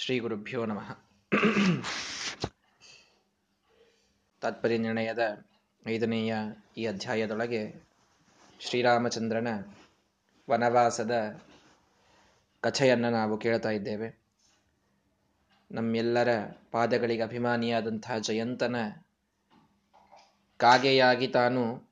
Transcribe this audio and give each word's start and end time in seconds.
ಶ್ರೀ 0.00 0.18
ಗುರುಭ್ಯೋ 0.18 0.66
ನಮಃ. 0.66 0.96
ತಾತ್ಪರ್ಯ 4.40 4.78
ನಿರ್ಣಯದ 4.78 5.44
ಐದನೆಯ 5.88 6.36
ಈ 6.76 6.86
ಅಧ್ಯಾಯದೊಳಗೆ 6.86 7.86
ಶ್ರೀರಾಮಚಂದ್ರನ 8.60 9.48
ವನವಾಸದ 10.50 11.40
ಕಥೆಯನ್ನು 12.60 13.10
ನಾವು 13.10 13.38
ಕೇಳ್ತಾ 13.38 13.70
ಇದ್ದೇವೆ. 13.70 14.18
ನಮ್ಮೆಲ್ಲರ 15.70 16.28
ಪಾದಗಳಿಗೆ 16.70 17.22
ಅಭಿಮಾನಿಯಾದಂತಹ 17.22 18.18
ಜಯಂತನ 18.18 18.76
ಕಾಗೆಯಾಗಿ 20.56 21.28
ತಾನು 21.28 21.90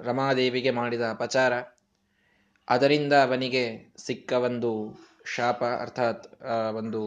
ರಮಾದೇವಿಗೆ 0.00 0.70
ಮಾಡಿದ 0.70 1.00
ಅಪಚಾರ 1.10 1.52
ಅದರಿಂದ 2.70 3.12
ಅವನಿಗೆ 3.12 3.62
ಸಿಕ್ಕ 4.06 4.32
ಒಂದು 4.32 4.70
ಶಾಪ, 5.34 5.64
ಅರ್ಥಾತ್ 5.64 6.42
ಒಂದು 6.74 7.00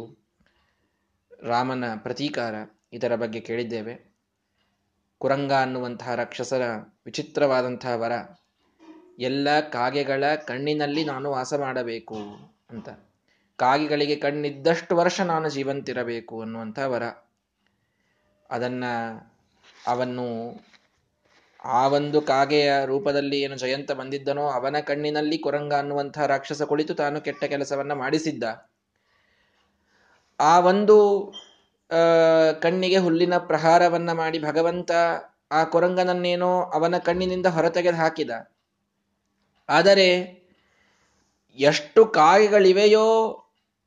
ರಾಮನ 1.43 1.83
ಪ್ರತೀಕಾರ 1.95 2.55
ಇದರ 2.93 3.15
ಬಗ್ಗೆ 3.15 3.39
ಕೇಳಿದ್ದೇವೆ. 3.39 3.95
ಕುರಂಗ 5.17 5.53
ಅನ್ನುವಂತಹ 5.53 6.15
ರಾಕ್ಷಸರ 6.15 6.63
ವಿಚಿತ್ರವಾದಂತಹ 7.05 7.95
ವರ 7.95 8.11
ಎಲ್ಲ 9.19 9.59
ಕಾಗೆಗಳ 9.69 10.23
ಕಣ್ಣಿನಲ್ಲಿ 10.35 11.03
ನಾನು 11.03 11.31
ವಾಸ 11.31 11.53
ಮಾಡಬೇಕು 11.53 12.17
ಅಂತ. 12.69 12.89
ಕಾಗೆಗಳಿಗೆ 13.59 14.15
ಕಣ್ಣಿದ್ದಷ್ಟು 14.15 14.95
ವರ್ಷ 14.95 15.21
ನಾನು 15.21 15.49
ಜೀವಂತಿರಬೇಕು 15.49 16.41
ಅನ್ನುವಂಥ 16.41 16.79
ವರ. 16.79 17.03
ಅದನ್ನ 18.49 18.85
ಅವನ್ನು 19.87 20.27
ಆ 21.63 21.87
ಒಂದು 21.87 22.21
ಕಾಗೆಯ 22.21 22.85
ರೂಪದಲ್ಲಿ 22.85 23.39
ಏನು 23.39 23.57
ಜಯಂತ 23.57 23.91
ಬಂದಿದ್ದನೋ 23.91 24.47
ಅವನ 24.47 24.79
ಕಣ್ಣಿನಲ್ಲಿ 24.79 25.37
ಕುರಂಗ 25.37 25.73
ಅನ್ನುವಂತಹ 25.73 26.25
ರಾಕ್ಷಸ 26.25 26.61
ಕುಳಿತು 26.61 26.93
ತಾನು 26.93 27.21
ಕೆಟ್ಟ 27.21 27.43
ಕೆಲಸವನ್ನ 27.43 27.93
ಮಾಡಿಸಿದ್ದ. 27.93 28.43
ಆ 30.39 30.59
ಒಂದು 30.59 30.97
ಕಣ್ಣಿಗೆ 32.61 32.97
ಹುಲ್ಲಿನ 32.97 33.37
ಪ್ರಹಾರವನ್ನ 33.37 34.11
ಮಾಡಿ 34.11 34.39
ಭಗವಂತ 34.39 34.91
ಆ 35.51 35.63
ಕುರಂಗನನ್ನೇನೋ 35.63 36.61
ಅವನ 36.61 36.97
ಕಣ್ಣಿನಿಂದ 36.97 37.45
ಹೊರತೆಗೆದು 37.45 37.97
ಹಾಕಿದ 37.97 38.29
ಆದರೆ 39.69 40.39
ಎಷ್ಟು 41.59 42.05
ಕಾಗೆಗಳಿವೆಯೋ 42.05 43.39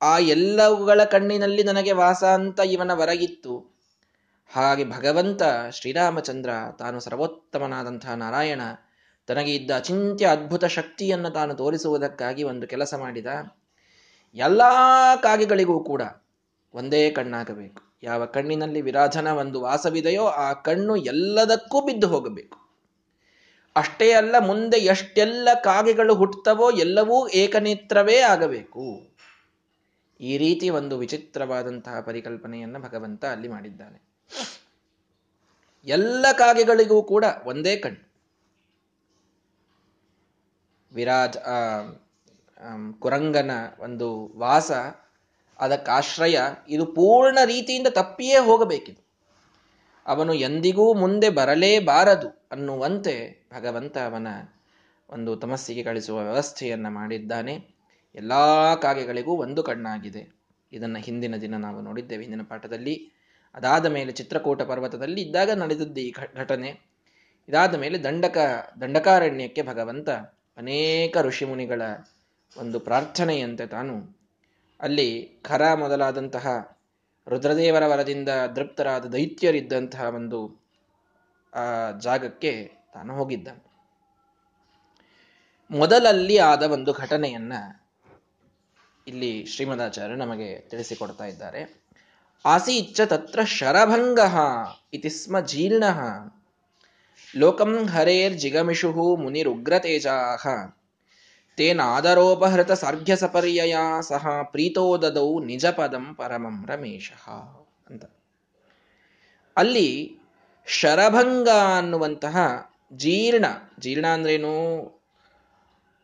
ಆ 0.03 0.19
ಎಲ್ಲವುಗಳ 0.19 1.05
ಕಣ್ಣಿನಲ್ಲಿ 1.05 1.63
ನನಗೆ 1.63 1.93
ವಾಸ 1.93 2.25
ಅಂತ 2.25 2.61
ಇವನ 2.61 2.93
ಹೊರಗಿತ್ತು 2.95 3.76
ಹಾಗೆ 4.49 4.85
ಭಗವಂತ 4.85 5.43
ಶ್ರೀರಾಮಚಂದ್ರ, 5.71 6.51
ತಾನು 6.79 7.01
ಸರ್ವೋತ್ತಮನಾದಂತಹ 7.01 8.15
ನಾರಾಯಣ 8.15 8.61
ತನಗೆ 9.27 9.55
ಇದ್ದ 9.55 9.71
ಅಚಿಂತ್ಯ 9.71 10.27
ಅದ್ಭುತ 10.27 10.65
ಶಕ್ತಿಯನ್ನು 10.65 11.31
ತಾನು 11.31 11.55
ತೋರಿಸುವುದಕ್ಕಾಗಿ 11.55 12.43
ಒಂದು 12.43 12.67
ಕೆಲಸ 12.67 12.95
ಮಾಡಿದ. 12.95 13.27
ಎಲ್ಲ 14.35 14.63
ಕಾಗೆಗಳಿಗೂ 15.23 15.85
ಕೂಡ 15.85 16.03
ಒಂದೇ 16.75 17.11
ಕಣ್ಣಾಗಬೇಕು. 17.11 17.83
ಯಾವ 18.03 18.27
ಕಣ್ಣಿನಲ್ಲಿ 18.27 18.81
ವಿರಾಧನ 18.81 19.27
ಒಂದು 19.27 19.61
ವಾಸವಿದೆಯೋ 19.61 20.25
ಆ 20.25 20.53
ಕಣ್ಣು 20.53 20.97
ಎಲ್ಲದಕ್ಕೂ 20.97 21.81
ಬಿದ್ದು 21.81 22.09
ಹೋಗಬೇಕು. 22.09 22.59
ಅಷ್ಟೇ 23.77 24.13
ಅಲ್ಲ, 24.13 24.35
ಮುಂದೆ 24.39 24.77
ಎಷ್ಟೆಲ್ಲ 24.77 25.49
ಕಾಗೆಗಳು 25.65 26.15
ಹುಟ್ಟುತ್ತವೋ 26.15 26.71
ಎಲ್ಲವೂ 26.71 27.29
ಏಕನೇತ್ರವೇ 27.29 28.19
ಆಗಬೇಕು. 28.21 29.17
ಈ 30.21 30.39
ರೀತಿ 30.39 30.71
ಒಂದು 30.71 30.99
ವಿಚಿತ್ರವಾದಂತಹ 30.99 32.01
ಪರಿಕಲ್ಪನೆಯನ್ನು 32.01 32.81
ಭಗವಂತ 32.81 33.25
ಅಲ್ಲಿ 33.25 33.49
ಮಾಡಿದ್ದಾನೆ. 33.49 34.06
ಎಲ್ಲ 35.87 36.27
ಕಾಗೆಗಳಿಗೂ 36.33 37.03
ಕೂಡ 37.03 37.25
ಒಂದೇ 37.45 37.77
ಕಣ್ಣು. 37.77 38.01
ವಿರಾಜ್ 40.93 41.39
ಕುರಂಗನ 42.99 43.51
ಒಂದು 43.79 44.09
ವಾಸ 44.39 44.71
ಅದಕ್ಕಾಶ್ರಯ 45.59 46.39
ಇದು 46.69 46.87
ಪೂರ್ಣ 46.87 47.39
ರೀತಿಯಿಂದ 47.45 47.87
ತಪ್ಪಿಯೇ 47.91 48.39
ಹೋಗಬೇಕಿದು. 48.39 49.01
ಅವನು 50.07 50.35
ಎಂದಿಗೂ 50.35 50.95
ಮುಂದೆ 50.95 51.29
ಬರಲೇಬಾರದು 51.29 52.49
ಅನ್ನುವಂತೆ 52.53 53.15
ಭಗವಂತ 53.53 53.97
ಅವನ 53.99 54.29
ಒಂದು 55.09 55.37
ತಮಸ್ಸಿಗೆ 55.37 55.83
ಕಳಿಸುವ 55.83 56.19
ವ್ಯವಸ್ಥೆಯನ್ನು 56.19 56.91
ಮಾಡಿದ್ದಾನೆ. 56.91 57.55
ಎಲ್ಲ 58.15 58.33
ಕಾಗೆಗಳಿಗೂ 58.75 59.33
ಒಂದು 59.37 59.63
ಕಣ್ಣಾಗಿದೆ. 59.63 60.23
ಇದನ್ನು 60.73 60.99
ಹಿಂದಿನ 60.99 61.37
ದಿನ 61.37 61.57
ನಾವು 61.57 61.81
ನೋಡಿದ್ದೇವೆ. 61.81 62.23
ಹಿಂದಿನ 62.23 62.43
ಪಾಠದಲ್ಲಿ 62.43 62.95
ಅದಾದ 63.57 63.87
ಮೇಲೆ 63.87 64.13
ಚಿತ್ರಕೂಟ 64.13 64.63
ಪರ್ವತದಲ್ಲಿ 64.63 65.23
ಇದ್ದಾಗ 65.23 65.51
ನಡೆದದ್ದು 65.51 66.01
ಈ 66.01 66.13
ಘಟನೆ. 66.37 66.81
ಇದಾದ 67.49 67.75
ಮೇಲೆ 67.75 68.05
ದಂಡಕ, 68.05 68.39
ದಂಡಕಾರಣ್ಯಕ್ಕೆ 68.81 69.63
ಭಗವಂತ 69.63 70.11
ಅನೇಕ 70.57 71.17
ಋಷಿಮುನಿಗಳ 71.21 71.83
ಒಂದು 72.57 72.81
ಪ್ರಾರ್ಥನೆಯಂತೆ 72.81 73.67
ತಾನು 73.67 74.19
ಅಲ್ಲಿ 74.81 75.41
ಖರ 75.45 75.75
ಮೊದಲಾದಂತಹ 75.75 76.77
ರುದ್ರದೇವರ 77.29 77.87
ವರದಿಂದ 77.87 78.29
ದೃಪ್ತರಾದ 78.29 79.07
ದೈತ್ಯರಿದ್ದಂತಹ 79.07 80.03
ಒಂದು, 80.03 80.65
ಆ, 81.55 81.91
ಜಾಗಕ್ಕೆ 81.99 82.73
ತಾನು 82.95 83.15
ಹೋಗಿದ್ದ 83.15 83.49
ಮೊದಲಲ್ಲಿ 85.71 86.39
ಆದ 86.39 86.63
ಒಂದು 86.63 86.93
ಘಟನೆಯನ್ನ 86.93 87.53
ಇಲ್ಲಿ 89.07 89.47
ಶ್ರೀಮದಾಚಾರ್ಯ 89.47 90.15
ನಮಗೆ 90.15 90.61
ತಿಳಿಸಿಕೊಡ್ತಾ 90.61 91.25
ಇದ್ದಾರೆ. 91.25 91.86
ಆಸೀಚ್ಚ 92.45 93.01
ತತ್ರ 93.01 93.45
ಶರಭಂಗ 93.45 94.21
ಇತಿ 94.95 95.11
ಸ್ಮ 95.11 95.41
ಜೀರ್ಣ 95.41 95.85
ಲೋಕಂ 97.37 97.87
ಹರೇರ್ಜಿಗಮಿಷು 97.87 98.93
ತೇನ 99.83 100.09
ತೇನಾದರೋಪಹೃತ 101.55 102.73
ಸಾರ್ಘ್ಯ 102.73 103.17
ಸಪರ್ಯಯ 103.17 103.77
ಸಹ 104.01 104.27
ಪ್ರೀತೋದದೌ 104.43 105.41
ನಿಜ 105.45 105.67
ಪದಂ 105.67 106.15
ಪರಮಂ 106.15 106.67
ರಮೇಶ 106.67 107.13
ಅಂತ 107.91 108.05
ಅಲ್ಲಿ 109.57 110.19
ಶರಭಂಗ 110.67 111.49
ಅನ್ನುವಂತಹ 111.79 112.37
ಜೀರ್ಣ 112.93 113.45
ಜೀರ್ಣ 113.79 114.07
ಅಂದ್ರೇನು? 114.07 114.55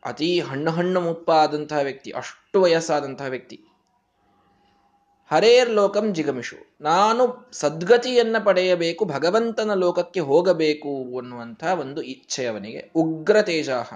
ಅತಿ 0.03 0.39
ಹಣ್ಣು 0.39 0.71
ಹಣ್ಣು 0.71 1.01
ಮುಪ್ಪಾದಂತಹ 1.01 1.77
ವ್ಯಕ್ತಿ, 1.77 2.11
ಅಷ್ಟು 2.11 2.61
ವಯಸ್ಸಾದಂತಹ 2.61 3.25
ವ್ಯಕ್ತಿ. 3.25 3.57
ಹರೇರ್ 5.31 5.69
ಲೋಕಂ 5.69 6.13
ಜಿಗಮಿಷು 6.13 6.55
ನಾನು 6.81 7.49
ಸದ್ಗತಿಯನ್ನು 7.51 8.45
ಪಡೆಯಬೇಕು, 8.45 9.05
ಭಗವಂತನ 9.05 9.73
ಲೋಕಕ್ಕೆ 9.73 10.19
ಹೋಗಬೇಕು 10.19 11.17
ಅನ್ನುವಂಥ 11.17 11.63
ಒಂದು 11.63 12.01
ಇಚ್ಛೆ 12.01 12.45
ಅವನಿಗೆ. 12.45 12.91
ಉಗ್ರ 12.95 13.41
ತೇಜಾಹ 13.41 13.93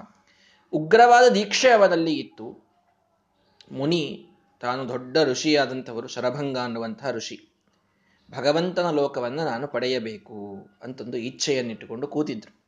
ಉಗ್ರವಾದ 0.72 1.28
ದೀಕ್ಷೆ 1.28 1.70
ಅವನಲ್ಲಿ 1.70 2.14
ಇತ್ತು. 2.14 2.68
ಮುನಿ, 3.72 4.28
ತಾನು 4.60 4.88
ದೊಡ್ಡ 4.88 5.18
ಋಷಿಯಾದಂಥವರು, 5.24 6.08
ಶರಭಂಗ 6.08 6.58
ಅನ್ನುವಂಥ 6.58 7.04
ಋಷಿ. 7.10 7.48
ಭಗವಂತನ 8.30 8.90
ಲೋಕವನ್ನು 8.90 9.44
ನಾನು 9.44 9.68
ಪಡೆಯಬೇಕು 9.68 10.68
ಅಂತಂದು 10.82 11.16
ಇಚ್ಛೆಯನ್ನಿಟ್ಟುಕೊಂಡು 11.16 12.06
ಕೂತಿದ್ರು. 12.06 12.58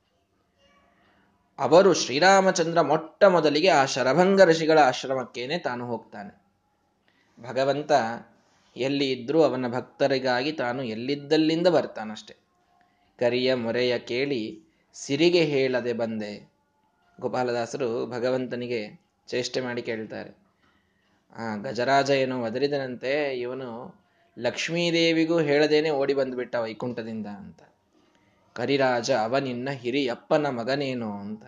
ಅವರು 1.58 1.94
ಶ್ರೀರಾಮಚಂದ್ರ 1.94 2.80
ಮೊಟ್ಟ 2.80 3.24
ಮೊದಲಿಗೆ 3.24 3.68
ಆ 3.68 3.84
ಶರಭಂಗ 3.84 4.42
ಋಷಿಗಳ 4.42 4.78
ಆಶ್ರಮಕ್ಕೇನೆ 4.78 5.58
ತಾನು 5.58 5.86
ಹೋಗ್ತಾನೆ. 5.86 6.40
ಭಗವಂತ 7.48 7.92
ಎಲ್ಲಿ 8.76 9.10
ಇದ್ರೂ 9.12 9.42
ಅವನ 9.42 9.72
ಭಕ್ತರಿಗಾಗಿ 9.72 10.52
ತಾನು 10.52 10.82
ಎಲ್ಲಿದ್ದಲ್ಲಿಂದ 10.82 11.66
ಬರ್ತಾನಷ್ಟೆ. 11.66 12.36
ಕರಿಯ 13.18 13.54
ಮೊರೆಯ 13.54 13.98
ಕೇಳಿ 13.98 14.62
ಸಿರಿಗೆ 14.94 15.44
ಹೇಳದೆ 15.44 15.92
ಬಂದೆ. 15.92 16.50
ಗೋಪಾಲದಾಸರು 17.20 18.06
ಭಗವಂತನಿಗೆ 18.06 19.00
ಚೇಷ್ಟೆ 19.28 19.60
ಮಾಡಿ 19.60 19.82
ಕೇಳ್ತಾರೆ. 19.82 20.36
ಆ 21.36 21.56
ಗಜರಾಜ 21.56 22.10
ಏನೋ 22.10 22.42
ಒದರಿದನಂತೆ 22.42 23.38
ಇವನು 23.40 23.94
ಲಕ್ಷ್ಮೀದೇವಿಗೂ 24.38 25.38
ಹೇಳದೇನೆ 25.38 25.90
ಓಡಿ 25.90 26.14
ಬಂದುಬಿಟ್ಟ 26.14 26.54
ವೈಕುಂಠದಿಂದ 26.54 27.26
ಅಂತ. 27.26 27.62
ಕರಿರಾಜ 28.52 29.10
ಅವನಿನ್ನ 29.10 29.70
ಹಿರಿಯಪ್ಪನ 29.70 30.46
ಮಗನೇನು 30.46 31.12
ಅಂತ. 31.12 31.44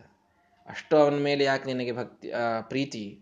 ಅಷ್ಟು 0.69 0.97
ಅವನ 0.97 1.15
ಮೇಲೆ 1.15 1.45
ಯಾಕೆ 1.45 1.65
ನಿನಗೆ 1.65 1.93
ಭಕ್ತಿ 1.93 2.33
ಪ್ರೀತಿ? 2.61 3.22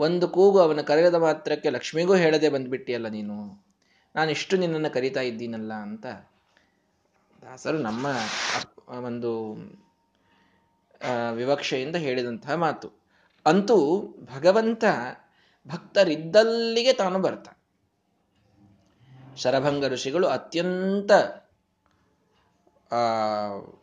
ಒಂದು 0.00 0.28
ಕೂಗು 0.28 0.58
ಅವನ 0.58 0.80
ಕರೆಯದ 0.80 1.14
ಮಾತ್ರಕ್ಕೆ 1.14 1.70
ಲಕ್ಷ್ಮಿಗೂ 1.70 2.14
ಹೇಳದೆ 2.14 2.48
ಬಂದ್ಬಿಟ್ಟಿಯಲ್ಲ 2.48 3.08
ನೀನು? 3.08 3.64
ನಾನು 4.14 4.30
ಇಷ್ಟು 4.30 4.56
ನಿನ್ನನ್ನು 4.56 4.90
ಕರಿತಾ 4.90 5.20
ಇದ್ದೀನಲ್ಲ 5.20 5.72
ಅಂತ. 5.72 6.06
ದಾಸರು 7.42 7.78
ನಮ್ಮ 7.78 8.06
ಒಂದು 9.06 9.54
ವಿವಕ್ಷೆಯಿಂದ 11.32 11.96
ಹೇಳಿದಂತಹ 11.96 12.54
ಮಾತು. 12.54 12.88
ಅಂತೂ 13.46 13.76
ಭಗವಂತ 14.34 14.84
ಭಕ್ತರಿದ್ದಲ್ಲಿಗೆ 15.66 16.92
ತಾನು 16.92 17.18
ಬರ್ತಾನೆ. 17.18 17.58
ಶರಭಂಗ 19.36 19.84
ಋಷಿಗಳು 19.86 20.26
ಅತ್ಯಂತ 20.26 21.10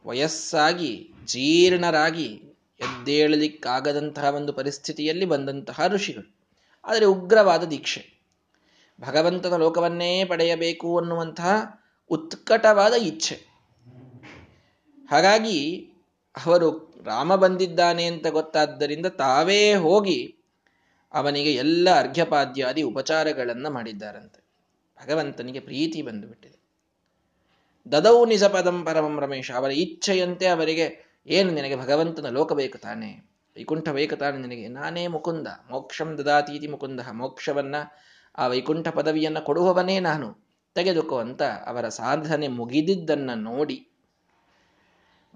ವಯಸ್ಸಾಗಿ, 0.05 1.13
ಜೀರ್ಣರಾಗಿ 1.25 2.46
ಎದ್ದೇಳಲಿಕ್ಕಾಗದಂತಹ 2.79 4.23
ಒಂದು 4.23 4.53
ಪರಿಸ್ಥಿತಿಯಲ್ಲಿ 4.53 5.25
ಬಂದಂತಹ 5.25 5.87
ಋಷಿಗಳು. 5.87 6.37
ಆದರೆ 6.85 7.05
ಉಗ್ರವಾದ 7.05 7.63
ದೀಕ್ಷೆ. 7.63 8.17
ಭಗವಂತನ 9.01 9.55
ಲೋಕವನ್ನೇ 9.55 10.25
ಪಡೆಯಬೇಕು 10.25 10.97
ಅನ್ನುವಂತಹ 10.97 11.81
ಉತ್ಕಟವಾದ 12.09 12.93
ಇಚ್ಛೆ. 12.93 13.35
ಹಾಗಾಗಿ 15.11 15.89
ಅವರು 16.45 16.93
ರಾಮ 17.03 17.35
ಬಂದಿದ್ದಾನೆ 17.35 18.05
ಅಂತ 18.05 18.27
ಗೊತ್ತಾದ್ದರಿಂದ 18.27 19.05
ತಾವೇ 19.05 19.73
ಹೋಗಿ 19.73 20.35
ಅವನಿಗೆ 21.13 21.53
ಎಲ್ಲ 21.53 21.99
ಅರ್ಘ್ಯಪಾದ್ಯಾದಿ 21.99 22.81
ಉಪಚಾರಗಳನ್ನು 22.81 23.69
ಮಾಡಿದ್ದಾರಂತೆ. 23.69 24.47
ಭಗವಂತನಿಗೆ 25.05 25.59
ಪ್ರೀತಿ 25.59 26.01
ಬಂದುಬಿಟ್ಟಿದೆ. 26.01 26.57
ದದೌ 27.91 28.25
ನಿಜ 28.25 28.43
ಪದಂ 28.43 28.85
ಪರಮಂ 28.85 29.19
ರಮೇಶ, 29.19 29.51
ಅವರ 29.51 29.71
ಇಚ್ಛೆಯಂತೆ 29.71 30.47
ಅವರಿಗೆ 30.47 31.06
ಏನು 31.27 31.51
ನಿನಗೆ 31.51 31.75
ಭಗವಂತನ 31.75 32.29
ಲೋಕ 32.29 32.53
ಬೇಕು 32.53 32.77
ತಾನೆ? 32.77 33.29
ವೈಕುಂಠ 33.57 33.89
ಬೇಕು 33.89 34.15
ತಾನೆ 34.15 34.37
ನಿನಗೆ? 34.37 34.67
ನಾನೇ 34.67 35.07
ಮುಕುಂದ. 35.07 35.47
ಮೋಕ್ಷಂ 35.47 36.17
ದದಾತೀತಿ 36.17 36.67
ಮುಕುಂದ. 36.67 36.99
ಮೋಕ್ಷವನ್ನ, 37.11 37.75
ಆ 38.37 38.47
ವೈಕುಂಠ 38.47 38.87
ಪದವಿಯನ್ನು 38.87 39.41
ಕೊಡುವವನೇ 39.41 39.99
ನಾನು. 39.99 40.47
ತೆಗೆದುಕೋ 40.75 41.19
ಅಂತ 41.19 41.41
ಅವರ 41.43 41.89
ಸಾಧನೆ 41.89 42.47
ಮುಗಿದಿದ್ದನ್ನ 42.47 43.29
ನೋಡಿ 43.35 43.89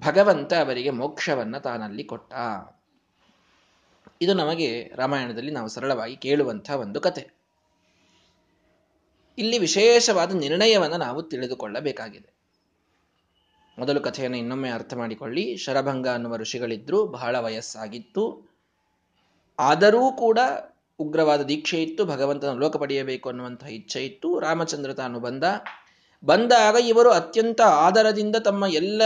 ಭಗವಂತ 0.06 0.54
ಅವರಿಗೆ 0.54 0.90
ಮೋಕ್ಷವನ್ನ 0.90 1.58
ತಾನಲ್ಲಿ 1.58 2.04
ಕೊಟ್ಟ. 2.04 2.34
ಇದು 4.22 4.34
ನಮಗೆ 4.34 4.92
ರಾಮಾಯಣದಲ್ಲಿ 4.96 5.52
ನಾವು 5.52 5.68
ಸರಳವಾಗಿ 5.68 6.18
ಕೇಳುವಂತಹ 6.18 6.76
ಒಂದು 6.76 7.02
ಕತೆ. 7.02 7.32
ಇಲ್ಲಿ 9.38 9.58
ವಿಶೇಷವಾದ 9.58 10.36
ನಿರ್ಣಯವನ್ನು 10.36 10.98
ನಾವು 10.98 11.24
ತಿಳಿದುಕೊಳ್ಳಬೇಕಾಗಿದೆ. 11.24 12.41
ಮೊದಲು 13.80 14.00
ಕಥೆಯನ್ನು 14.00 14.38
ಇನ್ನೊಮ್ಮೆ 14.38 14.70
ಅರ್ಥ 14.70 14.94
ಮಾಡಿಕೊಳ್ಳಿ. 14.94 15.58
ಶರಭಂಗ 15.58 16.08
ಅನ್ನುವ 16.08 16.36
ಋಷಿಗಳಿದ್ರು, 16.36 17.08
ಬಹಳ 17.08 17.36
ವಯಸ್ಸಾಗಿತ್ತು. 17.40 18.52
ಆದರೂ 19.60 20.12
ಕೂಡ 20.12 20.40
ಉಗ್ರವಾದ 21.00 21.42
ದೀಕ್ಷೆ 21.42 21.84
ಇತ್ತು, 21.84 22.06
ಭಗವಂತನ 22.06 22.52
ಲೋಕ 22.52 22.78
ಪಡೆಯಬೇಕು 22.78 23.30
ಅನ್ನುವಂತಹ 23.30 23.68
ಇಚ್ಛೆ 23.68 24.06
ಇತ್ತು. 24.06 24.40
ರಾಮಚಂದ್ರ 24.40 24.94
ತಾನು 24.94 25.20
ಬಂದ. 25.20 25.44
ಬಂದಾಗ 26.26 26.76
ಇವರು 26.76 27.10
ಅತ್ಯಂತ 27.12 27.62
ಆದರದಿಂದ 27.62 28.36
ತಮ್ಮ 28.36 28.66
ಎಲ್ಲ 28.66 29.02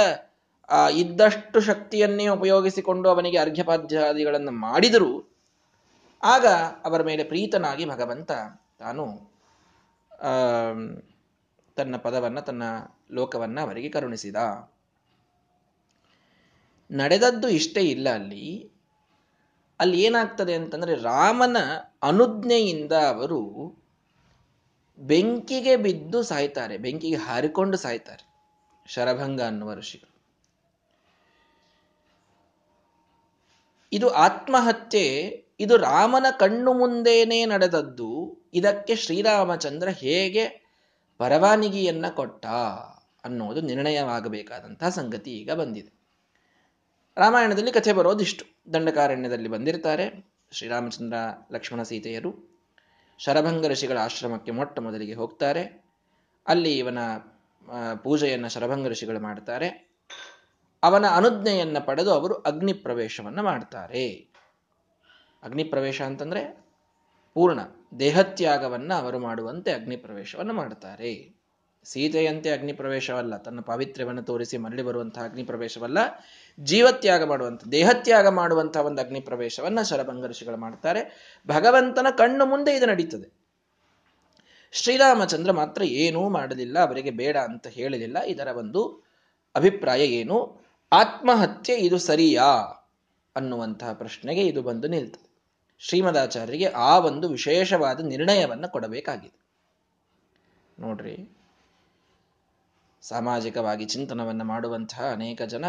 ಇದ್ದಷ್ಟು 0.92 1.60
ಶಕ್ತಿಯನ್ನೇ 1.60 2.28
ಉಪಯೋಗಿಸಿಕೊಂಡು 2.28 3.10
ಅವನಿಗೆ 3.10 3.38
ಅರ್ಘ್ಯಪಾದ್ಯಾದಿಗಳನ್ನು 3.38 4.52
ಮಾಡಿದರು. 4.52 5.36
ಆಗ 6.24 6.46
ಅವರ 6.86 7.04
ಮೇಲೆ 7.04 7.24
ಪ್ರೀತನಾಗಿ 7.24 7.86
ಭಗವಂತ 7.86 8.32
ತಾನು 8.80 9.36
ತನ್ನ 11.76 11.96
ಪದವನ್ನು 11.98 12.42
ತನ್ನ 12.42 12.64
ಲೋಕವನ್ನ 13.12 13.60
ಅವರಿಗೆ 13.60 13.90
ಕರುಣಿಸಿದ. 13.90 14.36
ನಡೆದದ್ದು 16.92 17.50
ಇಷ್ಟೇ 17.50 17.82
ಇಲ್ಲ 17.82 18.10
ಅಲ್ಲಿ. 18.10 18.72
ಅಲ್ಲಿ 19.80 20.02
ಏನಾಗ್ತದೆ 20.02 20.54
ಅಂತಂದ್ರೆ 20.54 20.96
ರಾಮನ 20.96 21.58
ಅನುಜ್ಞೆಯಿಂದ 22.04 22.92
ಅವರು 22.92 23.74
ಬೆಂಕಿಗೆ 24.98 25.78
ಬಿದ್ದು 25.78 26.24
ಸಾಯ್ತಾರೆ, 26.24 26.78
ಬೆಂಕಿಗೆ 26.78 27.16
ಹಾರಿಕೊಂಡು 27.16 27.78
ಸಾಯ್ತಾರೆ 27.78 28.36
ಶರಭಂಗ 28.88 29.42
ಅನ್ನುವ 29.42 29.74
ಋಷಿಗಳು. 29.74 30.16
ಇದು 33.94 34.10
ಆತ್ಮಹತ್ಯೆ, 34.10 35.46
ಇದು 35.60 35.78
ರಾಮನ 35.78 36.26
ಕಣ್ಣು 36.40 36.74
ಮುಂದೇನೆ 36.74 37.46
ನಡೆದದ್ದು, 37.46 38.38
ಇದಕ್ಕೆ 38.54 38.96
ಶ್ರೀರಾಮಚಂದ್ರ 38.96 39.90
ಹೇಗೆ 39.90 40.66
ಪರವಾನಗಿಯನ್ನ 41.18 42.08
ಕೊಟ್ಟ? 42.08 42.46
ಅನ್ನೋದು 43.26 43.62
ನಿರ್ಣಯವಾಗಬೇಕಾದಂತಹ 43.62 44.90
ಸಂಗತಿ 44.90 45.32
ಈಗ 45.32 45.52
ಬಂದಿದೆ. 45.52 45.92
ರಾಮಾಯಣದಲ್ಲಿ 47.18 47.72
ಕಥೆ 47.72 47.94
ಬರೋದಿಷ್ಟು. 47.94 48.46
ದಂಡಕಾರಣ್ಯದಲ್ಲಿ 48.74 49.50
ಬಂದಿರ್ತಾರೆ. 49.50 50.26
ಶ್ರೀರಾಮಚಂದ್ರ, 50.52 51.18
ಲಕ್ಷ್ಮಣ 51.52 51.84
ಸೀತೆಯರು 51.84 52.32
ಶರಭಂಗ 53.20 53.66
ಋಷಿಗಳ 53.68 53.98
ಆಶ್ರಮಕ್ಕೆ 53.98 54.52
ಮೊಟ್ಟ 54.52 54.80
ಮೊದಲಿಗೆ 54.80 55.14
ಹೋಗ್ತಾರೆ. 55.14 55.86
ಅಲ್ಲಿ 56.48 56.78
ಇವನ 56.78 57.00
ಪೂಜೆಯನ್ನು 58.04 58.50
ಶರಭಂಗ 58.50 58.88
ಋಷಿಗಳು 58.88 59.20
ಮಾಡ್ತಾರೆ. 59.20 59.70
ಅವನ 60.84 61.06
ಅನುಜ್ಞೆಯನ್ನು 61.10 61.86
ಪಡೆದು 61.86 62.12
ಅವರು 62.12 62.34
ಅಗ್ನಿ 62.34 62.74
ಪ್ರವೇಶವನ್ನು 62.74 63.44
ಮಾಡ್ತಾರೆ. 63.44 64.36
ಅಗ್ನಿ 65.44 65.64
ಪ್ರವೇಶ 65.64 66.02
ಅಂತಂದ್ರೆ 66.02 66.66
ಪೂರ್ಣ 67.34 67.60
ದೇಹತ್ಯಾಗವನ್ನು 68.00 68.96
ಅವರು 68.96 69.20
ಮಾಡುವಂತೆ 69.20 69.72
ಅಗ್ನಿ 69.72 69.98
ಪ್ರವೇಶವನ್ನು 69.98 70.54
ಮಾಡುತ್ತಾರೆ 70.54 71.36
ಸೀತೆಯಂತೆ 71.86 72.52
ಅಗ್ನಿ 72.52 72.74
ಪ್ರವೇಶವಲ್ಲ 72.74 73.38
ತನ್ನ 73.38 73.60
ಪಾವಿತ್ರ್ಯವನ್ನು 73.60 74.24
ತೋರಿಸಿ 74.24 74.58
ಮರಳಿ 74.58 74.82
ಬರುವಂತಹ 74.82 75.24
ಅಗ್ನಿ 75.24 75.44
ಪ್ರವೇಶವಲ್ಲ 75.44 75.98
ಜೀವತ್ಯಾಗ 76.60 77.24
ಮಾಡುವಂಥ, 77.24 77.64
ದೇಹತ್ಯಾಗ 77.64 78.28
ಮಾಡುವಂತಹ 78.28 78.80
ಒಂದು 78.80 79.02
ಅಗ್ನಿ 79.02 79.20
ಪ್ರವೇಶವನ್ನ 79.20 79.82
ಶರಭಂಗ 79.82 80.26
ಋಷಿಗಳು 80.26 80.58
ಮಾಡ್ತಾರೆ. 80.58 81.34
ಭಗವಂತನ 81.48 82.08
ಕಣ್ಣು 82.18 82.46
ಮುಂದೆ 82.46 82.76
ಇದು 82.76 82.86
ನಡೀತದೆ. 82.86 83.34
ಶ್ರೀರಾಮಚಂದ್ರ 84.72 85.52
ಮಾತ್ರ 85.52 85.84
ಏನೂ 85.84 86.30
ಮಾಡಲಿಲ್ಲ, 86.30 86.80
ಅವರಿಗೆ 86.80 87.12
ಬೇಡ 87.12 87.38
ಅಂತ 87.38 87.68
ಹೇಳಲಿಲ್ಲ. 87.68 88.18
ಇದರ 88.26 88.48
ಒಂದು 88.48 89.04
ಅಭಿಪ್ರಾಯ 89.56 90.06
ಏನು? 90.06 90.66
ಆತ್ಮಹತ್ಯೆ 90.92 91.76
ಇದು 91.76 91.98
ಸರಿಯಾ? 91.98 92.82
ಅನ್ನುವಂತಹ 93.36 93.94
ಪ್ರಶ್ನೆಗೆ 93.94 94.42
ಇದು 94.42 94.62
ಬಂದು 94.62 94.88
ನಿಲ್ತದೆ. 94.88 95.26
ಶ್ರೀಮದಾಚಾರ್ಯರಿಗೆ 95.80 96.66
ಆ 96.66 97.00
ಒಂದು 97.00 97.30
ವಿಶೇಷವಾದ 97.30 98.06
ನಿರ್ಣಯವನ್ನು 98.06 98.72
ಕೊಡಬೇಕಾಗಿದೆ. 98.72 99.46
ನೋಡ್ರಿ 100.80 101.38
ಸಾಮಾಜಿಕವಾಗಿ 103.08 103.86
ಚಿಂತನವನ್ನು 103.86 104.44
ಮಾಡುವಂತಹ 104.44 105.12
ಅನೇಕ 105.12 105.42
ಜನ 105.42 105.66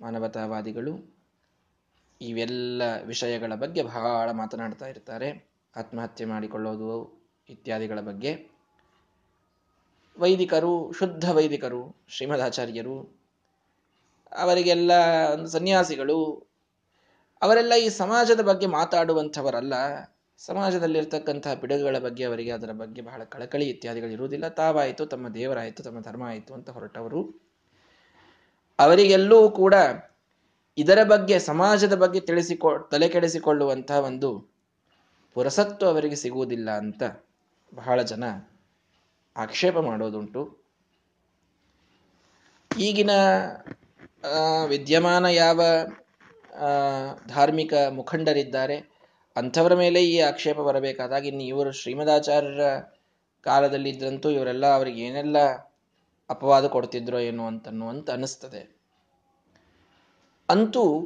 ಮಾನವತಾವಾದಿಗಳು 0.00 1.14
ಇವೆಲ್ಲ 2.20 2.82
ವಿಷಯಗಳ 3.04 3.54
ಬಗ್ಗೆ 3.54 3.82
ಬಹಳ 3.82 4.30
ಮಾತನಾಡ್ತಾ 4.30 4.86
ಇರ್ತಾರೆ. 4.86 5.50
ಆತ್ಮಹತ್ಯೆ 5.76 6.24
ಮಾಡಿಕೊಳ್ಳೋದು 6.24 7.22
ಇತ್ಯಾದಿಗಳ 7.48 8.00
ಬಗ್ಗೆ. 8.00 8.50
ವೈದಿಕರು, 10.18 10.92
ಶುದ್ಧ 10.92 11.30
ವೈದಿಕರು, 11.30 11.96
ಶ್ರೀಮದಾಚಾರ್ಯರು, 12.08 13.20
ಅವರಿಗೆಲ್ಲ 14.32 14.92
ಸನ್ಯಾಸಿಗಳು, 15.44 16.46
ಅವರೆಲ್ಲ 17.42 17.72
ಈ 17.74 17.88
ಸಮಾಜದ 17.88 18.40
ಬಗ್ಗೆ 18.40 18.66
ಮಾತಾಡುವಂಥವರಲ್ಲ. 18.66 19.74
ಸಮಾಜದಲ್ಲಿರ್ತಕ್ಕಂತಹ 20.40 21.54
ಪಿಡುಗುಗಳ 21.54 21.98
ಬಗ್ಗೆ 21.98 22.24
ಅವರಿಗೆ 22.24 22.50
ಅದರ 22.50 22.72
ಬಗ್ಗೆ 22.72 23.02
ಬಹಳ 23.02 23.24
ಕಳಕಳಿ 23.24 23.68
ಇತ್ಯಾದಿಗಳು 23.68 24.10
ಇರುವುದಿಲ್ಲ. 24.10 24.48
ತಾವಾಯಿತು, 24.48 25.06
ತಮ್ಮ 25.06 25.28
ದೇವರಾಯಿತು, 25.28 25.82
ತಮ್ಮ 25.82 26.00
ಧರ್ಮ 26.00 26.22
ಆಯಿತು 26.22 26.54
ಅಂತ 26.54 26.70
ಹೊರಟವರು. 26.70 27.40
ಅವರಿಗೆಲ್ಲೂ 28.78 29.50
ಕೂಡ 29.50 29.74
ಇದರ 30.78 31.04
ಬಗ್ಗೆ, 31.04 31.38
ಸಮಾಜದ 31.38 31.94
ಬಗ್ಗೆ 31.94 32.20
ತಿಳಿಸಿಕೊ, 32.20 32.78
ತಲೆ 32.78 33.08
ಕೆಡಿಸಿಕೊಳ್ಳುವಂತಹ 33.08 33.98
ಒಂದು 33.98 34.30
ಪುರಸತ್ತು 35.34 35.86
ಅವರಿಗೆ 35.86 36.14
ಸಿಗುವುದಿಲ್ಲ 36.14 36.70
ಅಂತ 36.70 37.02
ಬಹಳ 37.74 38.02
ಜನ 38.02 38.24
ಆಕ್ಷೇಪ 39.36 39.78
ಮಾಡೋದುಂಟು. 39.78 40.42
ಈಗಿನ 42.78 43.10
ವಿದ್ಯಮಾನ 44.66 45.24
ಯಾವ 45.24 45.60
ಧಾರ್ಮಿಕ 47.28 47.74
ಮುಖಂಡರಿದ್ದಾರೆ 47.90 48.89
ಅಂಥವರ 49.36 49.74
ಮೇಲೆ 49.74 50.04
ಈ 50.04 50.20
ಆಕ್ಷೇಪ 50.20 50.60
ಬರಬೇಕಾದಾಗ 50.60 51.26
ಇನ್ನು 51.26 51.42
ಇವರು 51.42 51.70
ಶ್ರೀಮದಾಚಾರ್ಯರ 51.72 52.60
ಕಾಲದಲ್ಲಿ 53.44 53.90
ಇದ್ರಂತೂ 53.90 54.30
ಇವರೆಲ್ಲ 54.30 54.66
ಅವರಿಗೆ 54.66 55.02
ಏನೆಲ್ಲ 55.02 55.36
ಅಪವಾದ 56.30 56.66
ಕೊಡ್ತಿದ್ರೋ 56.66 57.18
ಏನು 57.18 57.46
ಅಂತನ್ನುವಂತ 57.46 58.10
ಅನಿಸ್ತದೆ 58.10 58.76
ಅಂತೂ 60.48 61.04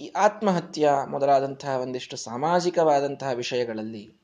ಈ 0.00 0.08
ಆತ್ಮಹತ್ಯ 0.08 0.90
ಮೊದಲಾದಂತಹ 1.06 1.76
ಒಂದಿಷ್ಟು 1.80 2.16
ಸಾಮಾಜಿಕವಾದಂತಹ 2.16 3.30
ವಿಷಯಗಳಲ್ಲಿ 3.30 4.16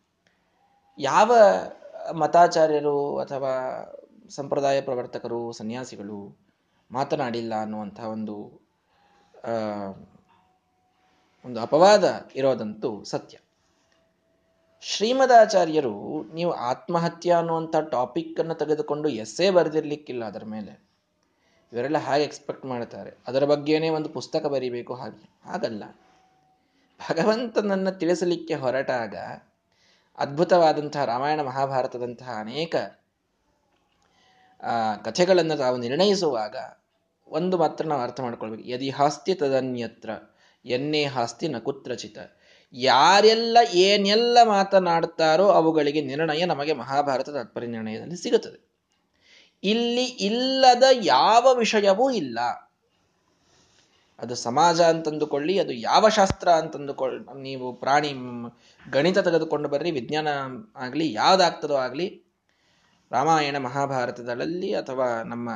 ಯಾವ 0.98 1.32
ಮತಾಚಾರ್ಯರು 2.14 3.18
ಅಥವಾ 3.18 3.52
ಸಂಪ್ರದಾಯ 4.30 4.80
ಪ್ರವರ್ತಕರು, 4.80 5.52
ಸನ್ಯಾಸಿಗಳು 5.52 6.38
ಮಾತನಾಡಿಲ್ಲ 6.90 7.54
ಅನ್ನುವಂಥ 7.60 8.00
ಒಂದು 8.00 8.68
ಒಂದು 11.48 11.60
ಅಪವಾದ 11.60 12.30
ಇರೋದಂತೂ 12.36 13.04
ಸತ್ಯ. 13.04 13.38
ಶ್ರೀಮದಾಚಾರ್ಯರು 14.80 16.24
ನೀವು 16.34 16.52
ಆತ್ಮಹತ್ಯೆ 16.52 17.32
ಅನ್ನುವಂಥ 17.32 17.76
ಟಾಪಿಕ್ 17.90 18.40
ಅನ್ನು 18.40 18.54
ತೆಗೆದುಕೊಂಡು 18.54 19.08
ಎಸ್ಸೆ 19.08 19.50
ಬರೆದಿರ್ಲಿಕ್ಕಿಲ್ಲ 19.50 20.24
ಅದರ 20.24 20.44
ಮೇಲೆ. 20.44 20.88
ಇವರೆಲ್ಲ 21.72 21.98
ಹಾಗೆ 21.98 22.24
ಎಕ್ಸ್ಪೆಕ್ಟ್ 22.24 22.66
ಮಾಡ್ತಾರೆ. 22.66 23.16
ಅದರ 23.26 23.44
ಬಗ್ಗೆನೇ 23.44 23.88
ಒಂದು 23.88 24.08
ಪುಸ್ತಕ 24.08 24.46
ಬರೀಬೇಕು 24.46 24.94
ಹಾಗೆ. 24.94 25.50
ಹಾಗಲ್ಲ. 25.50 25.84
ಭಗವಂತನನ್ನು 27.10 27.90
ತಿಳಿಸಲಿಕ್ಕೆ 27.90 28.54
ಹೊರಟಾಗ 28.54 29.16
ಅದ್ಭುತವಾದಂತಹ 30.18 31.04
ರಾಮಾಯಣ 31.04 31.42
ಮಹಾಭಾರತದಂತಹ 31.42 32.30
ಅನೇಕ 32.38 32.76
ಕಥೆಗಳನ್ನು 35.04 35.56
ತಾವು 35.56 35.76
ನಿರ್ಣಯಿಸುವಾಗ 35.76 36.56
ಒಂದು 37.28 37.56
ಮಾತ್ರ 37.56 37.86
ನಾವು 37.86 38.02
ಅರ್ಥ 38.02 38.20
ಮಾಡ್ಕೊಳ್ಬೇಕು. 38.20 38.68
ಯದಿ 38.68 38.90
ಹಾಸ್ತಿ 38.90 39.34
ತದನ್ಯತ್ರ. 39.34 40.10
ಎನ್ನೇ 40.64 41.04
ಹಾಸ್ತಿ 41.04 41.48
ನ 41.48 41.58
ಕುತ್ರಚಿತ 41.58 42.18
ಯಾರೆಲ್ಲ 42.72 43.58
ಏನೆಲ್ಲ 43.72 44.38
ಮಾತನಾಡುತ್ತಾರೋ 44.44 45.48
ಅವುಗಳಿಗೆ 45.48 46.00
ನಿರ್ಣಯ 46.00 46.44
ನಮಗೆ 46.44 46.72
ಮಹಾಭಾರತ 46.72 47.30
ತಾತ್ಪರ್ಯ 47.30 47.66
ನಿರ್ಣಯದಲ್ಲಿ 47.66 48.16
ಸಿಗುತ್ತದೆ. 48.16 48.68
ಇಲ್ಲಿ 49.62 50.04
ಇಲ್ಲದ 50.04 50.82
ಯಾವ 50.92 51.54
ವಿಷಯವೂ 51.54 52.10
ಇಲ್ಲ. 52.10 52.38
ಅದು 54.18 54.34
ಸಮಾಜ 54.34 54.80
ಅಂತಂದುಕೊಳ್ಳಿ, 54.80 55.58
ಅದು 55.58 55.72
ಯಾವ 55.72 56.08
ಶಾಸ್ತ್ರ 56.08 56.48
ಅಂತಂದುಕೊಳ್ 56.48 57.36
ನೀವು 57.36 57.72
ಪ್ರಾಣಿ 57.72 58.12
ಗಣಿತ 58.90 59.18
ತೆಗೆದುಕೊಂಡು 59.18 59.68
ಬರ್ರಿ, 59.68 59.90
ವಿಜ್ಞಾನ 59.90 60.28
ಆಗಲಿ, 60.76 61.12
ಯಾವ್ದಾಗ್ತದೋ 61.12 61.74
ಆಗಲಿ, 61.74 62.24
ರಾಮಾಯಣ 63.10 63.58
ಮಹಾಭಾರತದಲ್ಲಿ 63.58 64.74
ಅಥವಾ 64.74 65.22
ನಮ್ಮ 65.22 65.50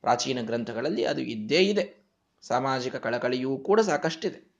ಪ್ರಾಚೀನ 0.00 0.38
ಗ್ರಂಥಗಳಲ್ಲಿ 0.42 1.04
ಅದು 1.04 1.20
ಇದ್ದೇ 1.20 1.56
ಇದೆ. 1.56 2.05
ಸಾಮಾಜಿಕ 2.42 2.96
ಕಳಕಳಿಯೂ 2.96 3.58
ಕೂಡ 3.58 3.80
ಸಾಕಷ್ಟಿದೆ. 3.80 4.56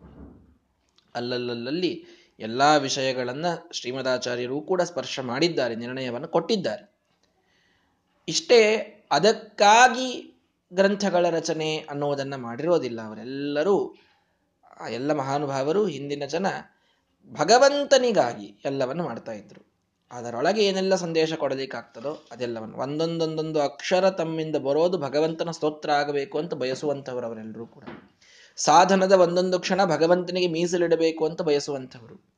ಅಲ್ಲಲ್ಲಲ್ಲಿ 1.15 2.05
ಎಲ್ಲ 2.39 2.77
ವಿಷಯಗಳನ್ನ 2.77 3.47
ಶ್ರೀಮದಾಚಾರ್ಯರು 3.73 4.61
ಕೂಡ 4.61 4.83
ಸ್ಪರ್ಶ 4.83 5.21
ಮಾಡಿದ್ದಾರೆ, 5.21 5.75
ನಿರ್ಣಯವನ್ನು 5.75 6.29
ಕೊಟ್ಟಿದ್ದಾರೆ. 6.29 6.97
ಇಷ್ಟೇ 8.29 8.77
ಅದಕ್ಕಾಗಿ 9.11 10.39
ಗ್ರಂಥಗಳ 10.73 11.31
ರಚನೆ 11.31 11.77
ಅನ್ನುವುದನ್ನ 11.77 12.37
ಮಾಡಿರೋದಿಲ್ಲ 12.37 13.01
ಅವರೆಲ್ಲರೂ. 13.01 13.95
ಎಲ್ಲ 14.91 15.13
ಮಹಾನುಭಾವರು 15.13 15.87
ಹಿಂದಿನ 15.87 16.25
ಜನ 16.27 16.47
ಭಗವಂತನಿಗಾಗಿ 17.31 18.61
ಎಲ್ಲವನ್ನು 18.65 19.05
ಮಾಡ್ತಾ 19.05 19.33
ಇದ್ರು. 19.33 19.66
ಅದರೊಳಗೆ 20.11 20.65
ಏನೆಲ್ಲ 20.65 20.95
ಸಂದೇಶ 20.95 21.35
ಕೊಡಲಿಕ್ಕಾಗ್ತದೋ 21.35 22.29
ಅದೆಲ್ಲವನ್ನು 22.33 22.77
ಒಂದೊಂದೊಂದೊಂದು 22.77 23.61
ಅಕ್ಷರ 23.61 24.11
ತಮ್ಮಿಂದ 24.11 24.57
ಬರೋದು 24.57 24.99
ಭಗವಂತನ 24.99 25.51
ಸ್ತೋತ್ರ 25.51 25.91
ಆಗಬೇಕು 25.91 26.39
ಅಂತ 26.39 26.55
ಬಯಸುವಂಥವ್ರು 26.55 27.27
ಅವರೆಲ್ಲರೂ 27.27 27.67
ಕೂಡ. 27.67 27.85
ಸಾಧನದ 28.57 29.13
ಒಂದೊಂದು 29.13 29.61
ಕ್ಷಣ 29.61 29.85
ಭಗವಂತನಿಗೆ 29.85 30.47
ಮೀಸಲಿಡಬೇಕು 30.47 31.27
ಅಂತ 31.27 31.43
ಬಯಸುವಂಥವರು. 31.43 32.37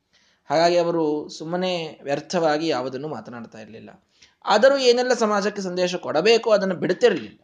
ಹಾಗಾಗಿ 0.51 0.77
ಅವರು 0.77 1.29
ಸುಮ್ಮನೆ 1.29 2.01
ವ್ಯರ್ಥವಾಗಿ 2.03 2.67
ಯಾವುದನ್ನು 2.69 3.09
ಮಾತನಾಡ್ತಾ 3.09 3.61
ಇರಲಿಲ್ಲ. 3.61 4.05
ಆದರೂ 4.45 4.79
ಏನೆಲ್ಲ 4.79 5.15
ಸಮಾಜಕ್ಕೆ 5.15 5.63
ಸಂದೇಶ 5.63 5.95
ಕೊಡಬೇಕು 5.95 6.51
ಅದನ್ನು 6.51 6.75
ಬಿಡ್ತಿರಲಿಲ್ಲ. 6.75 7.39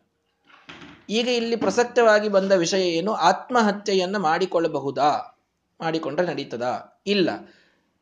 ಈಗ 1.10 1.28
ಇಲ್ಲಿ 1.28 1.56
ಪ್ರಸಕ್ತವಾಗಿ 1.56 2.28
ಬಂದ 2.28 2.52
ವಿಷಯ 2.52 2.88
ಏನು? 2.88 3.12
ಆತ್ಮಹತ್ಯೆಯನ್ನು 3.12 4.18
ಮಾಡಿಕೊಳ್ಳಬಹುದಾ? 4.18 5.40
ಮಾಡಿಕೊಂಡ್ರೆ 5.80 6.26
ನಡೀತದಾ? 6.26 7.02
ಇಲ್ಲ. 7.06 7.30